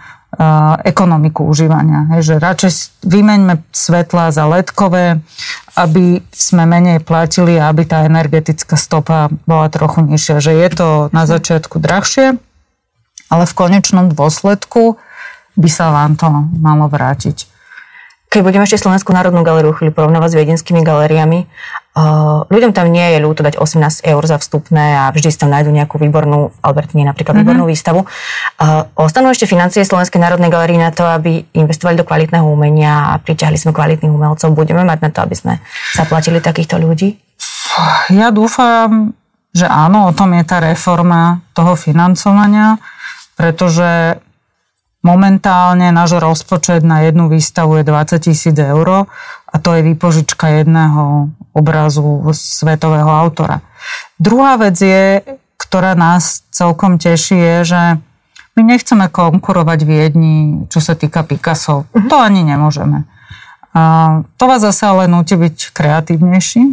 ekonomiku 0.84 1.48
užívania. 1.48 2.12
Hej, 2.14 2.22
že 2.34 2.36
radšej 2.44 2.72
vymeňme 3.08 3.64
svetla 3.72 4.36
za 4.36 4.44
ledkové, 4.44 5.24
aby 5.80 6.20
sme 6.36 6.68
menej 6.68 7.00
platili 7.00 7.56
a 7.56 7.72
aby 7.72 7.88
tá 7.88 8.04
energetická 8.04 8.76
stopa 8.76 9.32
bola 9.48 9.72
trochu 9.72 10.04
nižšia. 10.04 10.44
Že 10.44 10.54
je 10.60 10.70
to 10.76 10.88
na 11.16 11.24
začiatku 11.24 11.80
drahšie, 11.80 12.36
ale 13.32 13.44
v 13.48 13.58
konečnom 13.58 14.12
dôsledku 14.12 15.00
by 15.58 15.70
sa 15.72 15.96
vám 15.96 16.20
to 16.20 16.28
malo 16.60 16.92
vrátiť. 16.92 17.48
Keď 18.28 18.44
budeme 18.44 18.68
ešte 18.68 18.84
Slovenskú 18.84 19.16
národnú 19.16 19.40
galériu 19.48 19.72
chvíľu 19.72 19.96
porovnávať 19.96 20.36
s 20.36 20.40
viedenskými 20.44 20.84
galériami, 20.84 21.48
ľuďom 22.54 22.78
tam 22.78 22.94
nie 22.94 23.18
je 23.18 23.20
ľúto 23.26 23.42
dať 23.42 23.58
18 23.58 24.06
eur 24.06 24.22
za 24.22 24.38
vstupné 24.38 25.02
a 25.02 25.10
vždy 25.10 25.34
si 25.34 25.38
tam 25.42 25.50
nájdú 25.50 25.74
nejakú 25.74 25.98
výbornú, 25.98 26.54
v 26.54 26.58
Albertine 26.62 27.10
napríklad 27.10 27.34
mm-hmm. 27.34 27.48
výbornú 27.50 27.66
výstavu. 27.66 28.06
Ostanú 28.94 29.34
ešte 29.34 29.50
financie 29.50 29.82
Slovenskej 29.82 30.22
národnej 30.22 30.54
galérie 30.54 30.78
na 30.78 30.94
to, 30.94 31.10
aby 31.10 31.50
investovali 31.58 31.98
do 31.98 32.06
kvalitného 32.06 32.46
umenia 32.46 33.18
a 33.18 33.18
priťahli 33.18 33.58
sme 33.58 33.74
kvalitných 33.74 34.14
umelcov. 34.14 34.54
Budeme 34.54 34.86
mať 34.86 35.00
na 35.04 35.10
to, 35.10 35.26
aby 35.26 35.34
sme 35.34 35.54
zaplatili 35.98 36.38
takýchto 36.38 36.78
ľudí? 36.78 37.18
Ja 38.14 38.30
dúfam, 38.30 39.18
že 39.50 39.66
áno, 39.66 40.10
o 40.10 40.14
tom 40.14 40.38
je 40.38 40.44
tá 40.46 40.62
reforma 40.62 41.42
toho 41.58 41.74
financovania, 41.74 42.78
pretože 43.34 44.22
Momentálne 45.08 45.88
náš 45.96 46.20
rozpočet 46.20 46.84
na 46.84 47.06
jednu 47.08 47.32
výstavu 47.32 47.80
je 47.80 47.88
20 47.88 48.28
tisíc 48.28 48.58
eur 48.60 49.08
a 49.58 49.60
to 49.60 49.74
je 49.74 49.82
výpožička 49.82 50.62
jedného 50.62 51.34
obrazu 51.58 52.22
svetového 52.30 53.10
autora. 53.10 53.66
Druhá 54.22 54.62
vec 54.62 54.78
je, 54.78 55.26
ktorá 55.58 55.98
nás 55.98 56.46
celkom 56.54 57.02
teší, 57.02 57.34
je, 57.34 57.58
že 57.74 57.82
my 58.54 58.62
nechceme 58.62 59.10
konkurovať 59.10 59.80
Viedni, 59.82 60.70
čo 60.70 60.78
sa 60.78 60.94
týka 60.94 61.26
Picasso. 61.26 61.90
Uh-huh. 61.90 62.06
To 62.06 62.22
ani 62.22 62.46
nemôžeme. 62.46 63.10
A 63.74 63.82
to 64.38 64.46
vás 64.46 64.62
zase 64.62 64.86
ale 64.86 65.10
nutí 65.10 65.34
byť 65.34 65.74
kreatívnejší. 65.74 66.64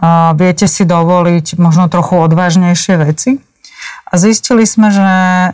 A 0.00 0.32
viete 0.36 0.64
si 0.64 0.88
dovoliť 0.88 1.60
možno 1.60 1.92
trochu 1.92 2.16
odvážnejšie 2.16 2.94
veci. 3.00 3.40
A 4.14 4.20
zistili 4.22 4.62
sme, 4.62 4.94
že 4.94 5.02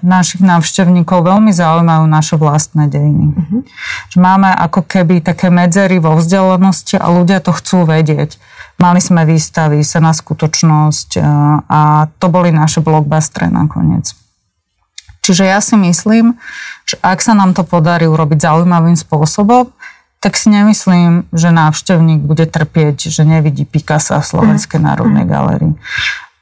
našich 0.04 0.44
návštevníkov 0.44 1.24
veľmi 1.24 1.48
zaujímajú 1.48 2.04
naše 2.04 2.36
vlastné 2.36 2.92
dejiny. 2.92 3.32
Uh-huh. 3.32 3.64
Že 4.12 4.18
máme 4.20 4.52
ako 4.52 4.84
keby 4.84 5.24
také 5.24 5.48
medzery 5.48 5.96
vo 5.96 6.12
vzdelanosti 6.20 7.00
a 7.00 7.08
ľudia 7.08 7.40
to 7.40 7.56
chcú 7.56 7.88
vedieť. 7.88 8.36
Mali 8.76 9.00
sme 9.00 9.24
výstavy, 9.24 9.80
sa 9.80 10.04
na 10.04 10.12
skutočnosť 10.12 11.10
e, 11.16 11.20
a 11.72 12.12
to 12.20 12.28
boli 12.28 12.52
naše 12.52 12.84
blockbustery 12.84 13.48
nakoniec. 13.48 14.12
Čiže 15.24 15.48
ja 15.48 15.64
si 15.64 15.80
myslím, 15.80 16.36
že 16.84 17.00
ak 17.00 17.24
sa 17.24 17.32
nám 17.32 17.56
to 17.56 17.64
podarí 17.64 18.04
urobiť 18.04 18.44
zaujímavým 18.44 18.96
spôsobom, 19.00 19.72
tak 20.20 20.36
si 20.36 20.52
nemyslím, 20.52 21.32
že 21.32 21.48
návštevník 21.48 22.20
bude 22.20 22.44
trpieť, 22.44 23.08
že 23.08 23.24
nevidí 23.24 23.64
Picasso 23.64 24.20
v 24.20 24.28
Slovenskej 24.36 24.76
mhm. 24.76 24.84
národnej 24.84 25.24
galerii. 25.24 25.74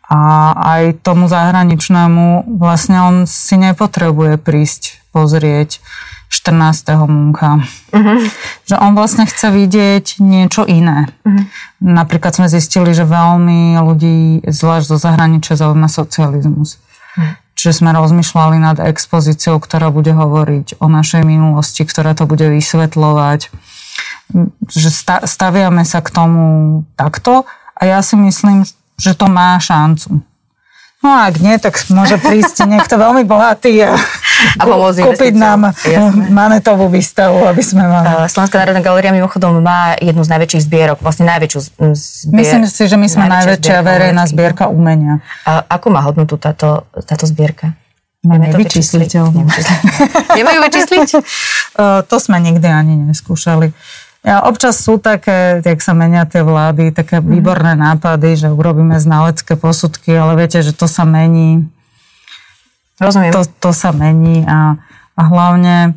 A 0.09 0.53
aj 0.57 1.05
tomu 1.05 1.29
zahraničnému 1.29 2.57
vlastne 2.57 2.97
on 3.05 3.17
si 3.29 3.61
nepotrebuje 3.61 4.41
prísť 4.41 5.05
pozrieť 5.13 5.85
14. 6.29 7.09
Munka. 7.09 7.65
Uh-huh. 7.93 8.21
Že 8.69 8.77
on 8.81 8.93
vlastne 8.93 9.25
chce 9.25 9.49
vidieť 9.49 10.21
niečo 10.21 10.69
iné. 10.69 11.09
Uh-huh. 11.25 11.45
Napríklad 11.81 12.37
sme 12.37 12.49
zistili, 12.53 12.93
že 12.93 13.09
veľmi 13.09 13.81
ľudí, 13.81 14.45
zvlášť 14.45 14.87
zo 14.93 14.97
zahraničia, 15.01 15.57
zaujíma 15.57 15.89
socializmus. 15.89 16.77
Uh-huh. 16.77 17.33
Čiže 17.57 17.83
sme 17.83 17.91
rozmýšľali 17.97 18.57
nad 18.61 18.79
expozíciou, 18.79 19.59
ktorá 19.59 19.89
bude 19.89 20.13
hovoriť 20.13 20.79
o 20.79 20.87
našej 20.87 21.25
minulosti, 21.25 21.83
ktorá 21.83 22.13
to 22.13 22.29
bude 22.29 22.45
vysvetľovať. 22.45 23.49
Že 24.69 24.89
staviame 25.25 25.83
sa 25.83 26.05
k 26.05 26.13
tomu 26.13 26.45
takto 26.95 27.49
a 27.75 27.83
ja 27.83 27.99
si 28.05 28.15
myslím, 28.21 28.69
že 28.99 29.15
to 29.15 29.31
má 29.31 29.57
šancu. 29.63 30.21
No 30.99 31.15
a 31.15 31.31
ak 31.31 31.39
nie, 31.39 31.55
tak 31.63 31.79
môže 31.95 32.19
prísť 32.19 32.67
niekto 32.67 32.99
veľmi 32.99 33.23
bohatý 33.23 33.87
a, 33.87 33.95
a 34.59 34.63
kúpiť 34.67 35.31
nám 35.39 35.71
Jasne. 35.71 36.27
manetovú 36.35 36.91
výstavu, 36.91 37.47
aby 37.47 37.63
sme 37.63 37.87
mali. 37.87 38.27
Slovenská 38.27 38.59
národná 38.59 38.83
galéria 38.83 39.15
mimochodom 39.15 39.63
má 39.63 39.95
jednu 40.03 40.27
z 40.27 40.31
najväčších 40.35 40.63
zbierok, 40.67 40.99
vlastne 40.99 41.31
najväčšiu 41.31 41.59
zbier... 41.95 42.35
Myslím 42.35 42.67
si, 42.67 42.83
že 42.91 42.99
my 42.99 43.07
sme 43.07 43.31
najväčšia 43.31 43.79
verejná 43.87 44.27
zbierka 44.27 44.67
umenia. 44.67 45.23
A 45.47 45.63
ako 45.71 45.87
má 45.95 46.03
hodnotu 46.03 46.35
táto, 46.35 46.91
táto 47.07 47.31
zbierka? 47.31 47.79
Máme 48.27 48.51
nevyčísliteľnú. 48.51 49.47
Nemajú 50.35 50.59
vyčísliť? 50.67 51.09
to 52.11 52.17
sme 52.19 52.43
nikdy 52.43 52.67
ani 52.67 52.99
neskúšali. 53.07 53.71
Občas 54.27 54.83
sú 54.83 54.99
také, 54.99 55.63
jak 55.63 55.79
sa 55.79 55.95
menia 55.95 56.27
tie 56.27 56.43
vlády, 56.43 56.91
také 56.91 57.23
mm. 57.23 57.27
výborné 57.39 57.79
nápady, 57.79 58.35
že 58.35 58.49
urobíme 58.51 58.99
znalecké 58.99 59.55
posudky, 59.55 60.11
ale 60.19 60.35
viete, 60.35 60.59
že 60.59 60.75
to 60.75 60.91
sa 60.91 61.07
mení. 61.07 61.71
Rozumiem. 62.99 63.31
To, 63.31 63.47
to 63.47 63.71
sa 63.71 63.95
mení 63.95 64.43
a, 64.43 64.75
a 65.15 65.23
hlavne 65.23 65.95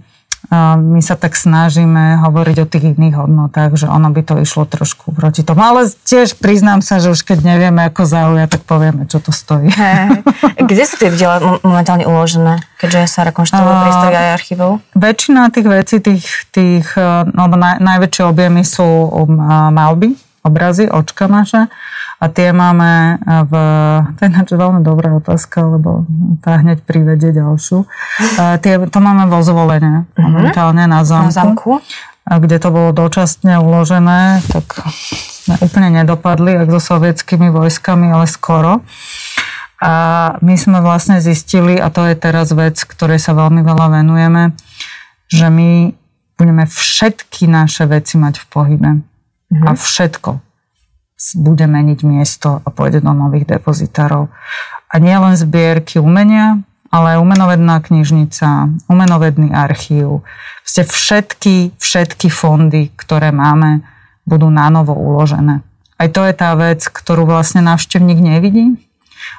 my 0.75 0.99
sa 0.99 1.15
tak 1.15 1.39
snažíme 1.39 2.19
hovoriť 2.27 2.57
o 2.59 2.67
tých 2.67 2.99
iných 2.99 3.15
hodnotách, 3.23 3.79
že 3.79 3.87
ono 3.87 4.11
by 4.11 4.19
to 4.19 4.35
išlo 4.43 4.67
trošku 4.67 5.15
proti 5.15 5.47
tomu. 5.47 5.63
Ale 5.63 5.87
tiež 5.87 6.35
priznám 6.35 6.83
sa, 6.83 6.99
že 6.99 7.15
už 7.15 7.23
keď 7.23 7.55
nevieme, 7.55 7.87
ako 7.87 8.03
zaujať, 8.03 8.59
tak 8.59 8.61
povieme, 8.67 9.07
čo 9.07 9.23
to 9.23 9.31
stojí. 9.31 9.71
Hey, 9.71 10.19
kde 10.69 10.83
sú 10.83 10.99
tie 10.99 11.07
diela 11.07 11.39
momentálne 11.63 12.03
uložené, 12.03 12.59
keďže 12.83 13.07
sa 13.07 13.23
rekonštruujú 13.31 13.75
priestory 13.79 14.15
aj 14.19 14.29
archívov? 14.35 14.71
Väčšina 14.91 15.47
tých 15.55 15.67
vecí, 15.71 15.95
tých, 16.03 16.27
tých 16.51 16.87
no, 17.31 17.47
naj, 17.47 17.79
najväčšie 17.79 18.23
objemy 18.27 18.67
sú 18.67 18.83
um, 18.83 19.39
malby, 19.71 20.19
obrazy, 20.43 20.91
očka 20.91 21.31
naše 21.31 21.71
a 22.21 22.29
tie 22.29 22.53
máme 22.53 23.17
v... 23.49 23.53
To 24.13 24.19
je 24.21 24.29
ináč 24.29 24.53
veľmi 24.53 24.85
dobrá 24.85 25.17
otázka, 25.17 25.65
lebo 25.65 26.05
tá 26.45 26.61
hneď 26.61 26.85
privedie 26.85 27.33
ďalšiu. 27.33 27.89
A 28.37 28.61
tie, 28.61 28.77
to 28.77 28.99
máme 29.01 29.25
vo 29.25 29.41
zvolenie 29.41 30.05
mhm. 30.13 30.21
momentálne 30.21 30.85
na 30.85 31.01
zamku. 31.01 31.25
Na 31.25 31.33
zamku? 31.33 31.71
A 32.21 32.37
kde 32.37 32.61
to 32.61 32.69
bolo 32.69 32.93
dočasne 32.93 33.57
uložené, 33.57 34.45
tak 34.53 34.85
sme 35.41 35.57
úplne 35.65 35.89
nedopadli, 36.05 36.53
ak 36.53 36.69
so 36.77 36.93
sovietskými 36.93 37.49
vojskami, 37.49 38.13
ale 38.13 38.29
skoro. 38.29 38.85
A 39.81 39.93
my 40.45 40.53
sme 40.53 40.85
vlastne 40.85 41.17
zistili, 41.17 41.81
a 41.81 41.89
to 41.89 42.05
je 42.05 42.13
teraz 42.13 42.53
vec, 42.53 42.77
ktorej 42.77 43.17
sa 43.17 43.33
veľmi 43.33 43.65
veľa 43.65 43.97
venujeme, 43.97 44.53
že 45.25 45.49
my 45.49 45.97
budeme 46.37 46.69
všetky 46.69 47.49
naše 47.49 47.89
veci 47.89 48.21
mať 48.21 48.37
v 48.37 48.45
pohybe. 48.53 48.91
Mm-hmm. 49.01 49.65
A 49.65 49.71
všetko 49.73 50.50
bude 51.37 51.65
meniť 51.69 51.99
miesto 52.01 52.61
a 52.65 52.67
pôjde 52.73 53.05
do 53.05 53.13
nových 53.13 53.45
depozitárov. 53.45 54.29
A 54.91 54.95
nie 54.97 55.15
len 55.15 55.37
zbierky 55.37 56.01
umenia, 56.01 56.59
ale 56.91 57.15
aj 57.15 57.23
umenovedná 57.23 57.79
knižnica, 57.79 58.67
umenovedný 58.91 59.55
archív. 59.55 60.27
Ste 60.67 60.83
všetky, 60.83 61.79
všetky 61.79 62.27
fondy, 62.27 62.91
ktoré 62.99 63.31
máme, 63.31 63.85
budú 64.27 64.51
nánovo 64.51 64.91
uložené. 64.93 65.63
Aj 65.95 66.09
to 66.11 66.25
je 66.27 66.33
tá 66.35 66.51
vec, 66.57 66.83
ktorú 66.83 67.29
vlastne 67.29 67.63
návštevník 67.63 68.19
nevidí. 68.19 68.75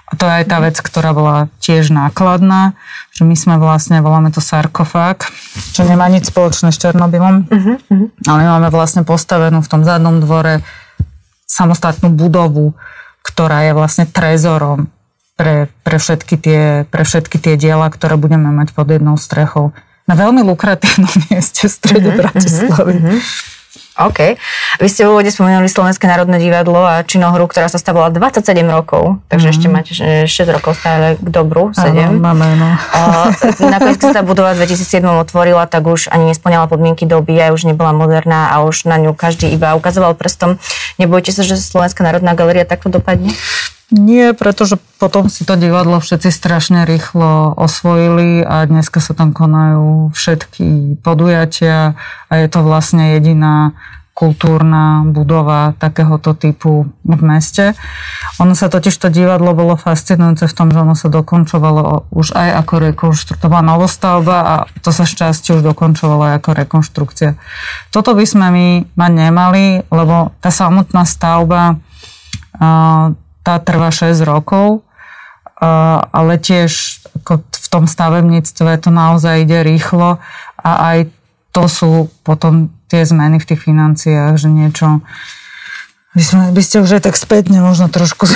A 0.08 0.14
to 0.14 0.30
je 0.30 0.32
aj 0.42 0.46
tá 0.46 0.58
vec, 0.62 0.76
ktorá 0.78 1.10
bola 1.10 1.50
tiež 1.58 1.90
nákladná, 1.90 2.78
že 3.10 3.26
my 3.26 3.34
sme 3.34 3.56
vlastne, 3.58 3.98
voláme 3.98 4.30
to 4.30 4.38
sarkofág, 4.38 5.26
čo 5.74 5.82
nemá 5.82 6.06
nič 6.06 6.30
spoločné 6.30 6.70
s 6.70 6.78
Černobylom, 6.78 7.50
uh-huh. 7.50 8.06
ale 8.30 8.40
máme 8.46 8.68
vlastne 8.70 9.02
postavenú 9.02 9.58
v 9.58 9.70
tom 9.70 9.82
zadnom 9.82 10.22
dvore 10.22 10.62
samostatnú 11.46 12.12
budovu, 12.12 12.74
ktorá 13.22 13.66
je 13.66 13.72
vlastne 13.76 14.04
trezorom 14.08 14.90
pre, 15.36 15.68
pre, 15.82 15.96
všetky 15.98 16.34
tie, 16.38 16.62
pre 16.86 17.02
všetky 17.02 17.36
tie 17.38 17.54
diela, 17.58 17.88
ktoré 17.88 18.18
budeme 18.18 18.50
mať 18.52 18.74
pod 18.76 18.90
jednou 18.90 19.16
strechou. 19.16 19.74
Na 20.06 20.14
veľmi 20.18 20.42
lukratívnom 20.42 21.10
mieste 21.30 21.66
v 21.66 21.72
strede 21.72 22.08
uh-huh, 22.10 22.20
Bratislavy. 22.20 22.94
Uh-huh. 22.98 23.18
OK. 23.92 24.40
Vy 24.80 24.88
ste 24.88 25.04
v 25.04 25.12
úvode 25.12 25.28
spomenuli 25.28 25.68
Slovenské 25.68 26.08
národné 26.08 26.40
divadlo 26.40 26.80
a 26.80 27.04
činohru, 27.04 27.44
ktorá 27.44 27.68
sa 27.68 27.76
stavovala 27.76 28.08
27 28.16 28.64
rokov, 28.64 29.20
takže 29.28 29.46
mm. 29.48 29.52
ešte 29.52 29.66
máte 29.68 29.92
6 29.92 30.28
rokov 30.48 30.80
stále 30.80 31.20
k 31.20 31.28
dobru, 31.28 31.76
7. 31.76 31.92
Áno, 31.92 32.16
máme, 32.16 32.56
no. 32.56 32.68
nakoniec, 33.60 34.00
keď 34.00 34.08
sa 34.08 34.16
tá 34.20 34.22
budova 34.24 34.56
v 34.56 34.64
2007 34.64 35.04
otvorila, 35.04 35.68
tak 35.68 35.84
už 35.84 36.08
ani 36.08 36.32
nesplňala 36.32 36.72
podmienky 36.72 37.04
doby, 37.04 37.36
aj 37.36 37.52
už 37.52 37.68
nebola 37.68 37.92
moderná 37.92 38.56
a 38.56 38.64
už 38.64 38.88
na 38.88 38.96
ňu 38.96 39.12
každý 39.12 39.52
iba 39.52 39.76
ukazoval 39.76 40.16
prstom. 40.16 40.56
Nebojte 40.96 41.36
sa, 41.36 41.44
že 41.44 41.60
Slovenská 41.60 42.00
národná 42.00 42.32
galeria 42.32 42.64
takto 42.64 42.88
dopadne? 42.88 43.36
Nie, 43.92 44.32
pretože 44.32 44.80
potom 44.96 45.28
si 45.28 45.44
to 45.44 45.52
divadlo 45.60 46.00
všetci 46.00 46.32
strašne 46.32 46.88
rýchlo 46.88 47.52
osvojili 47.60 48.40
a 48.40 48.64
dneska 48.64 49.04
sa 49.04 49.12
tam 49.12 49.36
konajú 49.36 50.16
všetky 50.16 50.96
podujatia 51.04 52.00
a 52.26 52.32
je 52.40 52.48
to 52.48 52.64
vlastne 52.64 53.20
jediná 53.20 53.76
kultúrna 54.12 55.04
budova 55.08 55.76
takéhoto 55.76 56.32
typu 56.36 56.88
v 57.04 57.20
meste. 57.20 57.72
Ono 58.40 58.52
sa 58.56 58.72
totiž 58.72 58.96
to 58.96 59.08
divadlo 59.08 59.52
bolo 59.56 59.76
fascinujúce 59.76 60.48
v 60.48 60.56
tom, 60.56 60.68
že 60.72 60.84
ono 60.84 60.92
sa 60.96 61.08
dokončovalo 61.12 62.12
už 62.12 62.32
aj 62.36 62.48
ako 62.64 62.74
rekonštruktovaná 62.92 63.76
novostavba 63.76 64.36
a 64.40 64.54
to 64.84 64.88
sa 64.88 65.08
šťastie 65.08 65.60
už 65.60 65.62
dokončovalo 65.64 66.32
aj 66.32 66.34
ako 66.44 66.50
rekonštrukcia. 66.64 67.30
Toto 67.92 68.12
by 68.12 68.24
sme 68.24 68.46
my 68.52 68.66
mať 68.96 69.12
nemali, 69.12 69.64
lebo 69.88 70.32
tá 70.40 70.48
samotná 70.48 71.04
stavba 71.08 71.76
tá 73.42 73.58
trvá 73.58 73.90
6 73.90 74.22
rokov, 74.22 74.86
ale 76.10 76.42
tiež 76.42 77.02
ako 77.22 77.42
v 77.46 77.68
tom 77.70 77.84
stavebníctve 77.86 78.82
to 78.82 78.90
naozaj 78.90 79.46
ide 79.46 79.62
rýchlo 79.62 80.18
a 80.58 80.70
aj 80.94 80.98
to 81.52 81.68
sú 81.68 81.90
potom 82.26 82.72
tie 82.88 83.04
zmeny 83.04 83.38
v 83.38 83.48
tých 83.52 83.60
financiách, 83.62 84.40
že 84.40 84.48
niečo 84.48 85.04
by, 86.12 86.22
sme, 86.22 86.42
by 86.52 86.62
ste 86.64 86.84
už 86.84 87.00
aj 87.00 87.02
tak 87.08 87.16
spätne 87.16 87.64
možno 87.64 87.88
trošku 87.88 88.28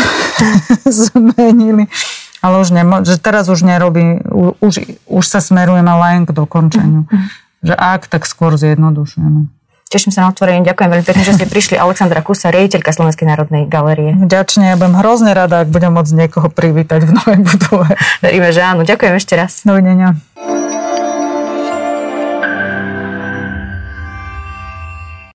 zmenili. 1.04 1.92
Ale 2.40 2.62
už 2.62 2.72
nemo, 2.72 3.02
že 3.02 3.20
teraz 3.20 3.48
už 3.48 3.64
nerobí, 3.64 4.22
už, 4.60 4.86
už 5.08 5.24
sa 5.24 5.40
smerujeme 5.40 5.88
len 5.88 6.28
k 6.28 6.36
dokončeniu. 6.36 7.08
Mm-hmm. 7.08 7.26
Že 7.64 7.74
ak, 7.74 8.02
tak 8.06 8.22
skôr 8.28 8.54
zjednodušujeme. 8.54 9.55
Teším 9.86 10.10
sa 10.10 10.26
na 10.26 10.34
otvorenie. 10.34 10.66
Ďakujem 10.66 10.90
veľmi 10.90 11.06
pekne, 11.06 11.22
že 11.22 11.38
ste 11.38 11.46
prišli. 11.46 11.78
Alexandra 11.78 12.18
Kusa, 12.18 12.50
riaditeľka 12.50 12.90
Slovenskej 12.90 13.22
národnej 13.30 13.70
galerie. 13.70 14.18
Ďačne, 14.18 14.74
ja 14.74 14.76
budem 14.76 14.98
hrozne 14.98 15.30
rada, 15.30 15.62
ak 15.62 15.70
budem 15.70 15.94
môcť 15.94 16.26
niekoho 16.26 16.50
privítať 16.50 17.06
v 17.06 17.14
novej 17.14 17.38
budove. 17.46 17.94
Veríme, 18.18 18.50
že 18.50 18.66
áno. 18.66 18.82
Ďakujem 18.82 19.14
ešte 19.14 19.38
raz. 19.38 19.62
Dovidenia. 19.62 20.18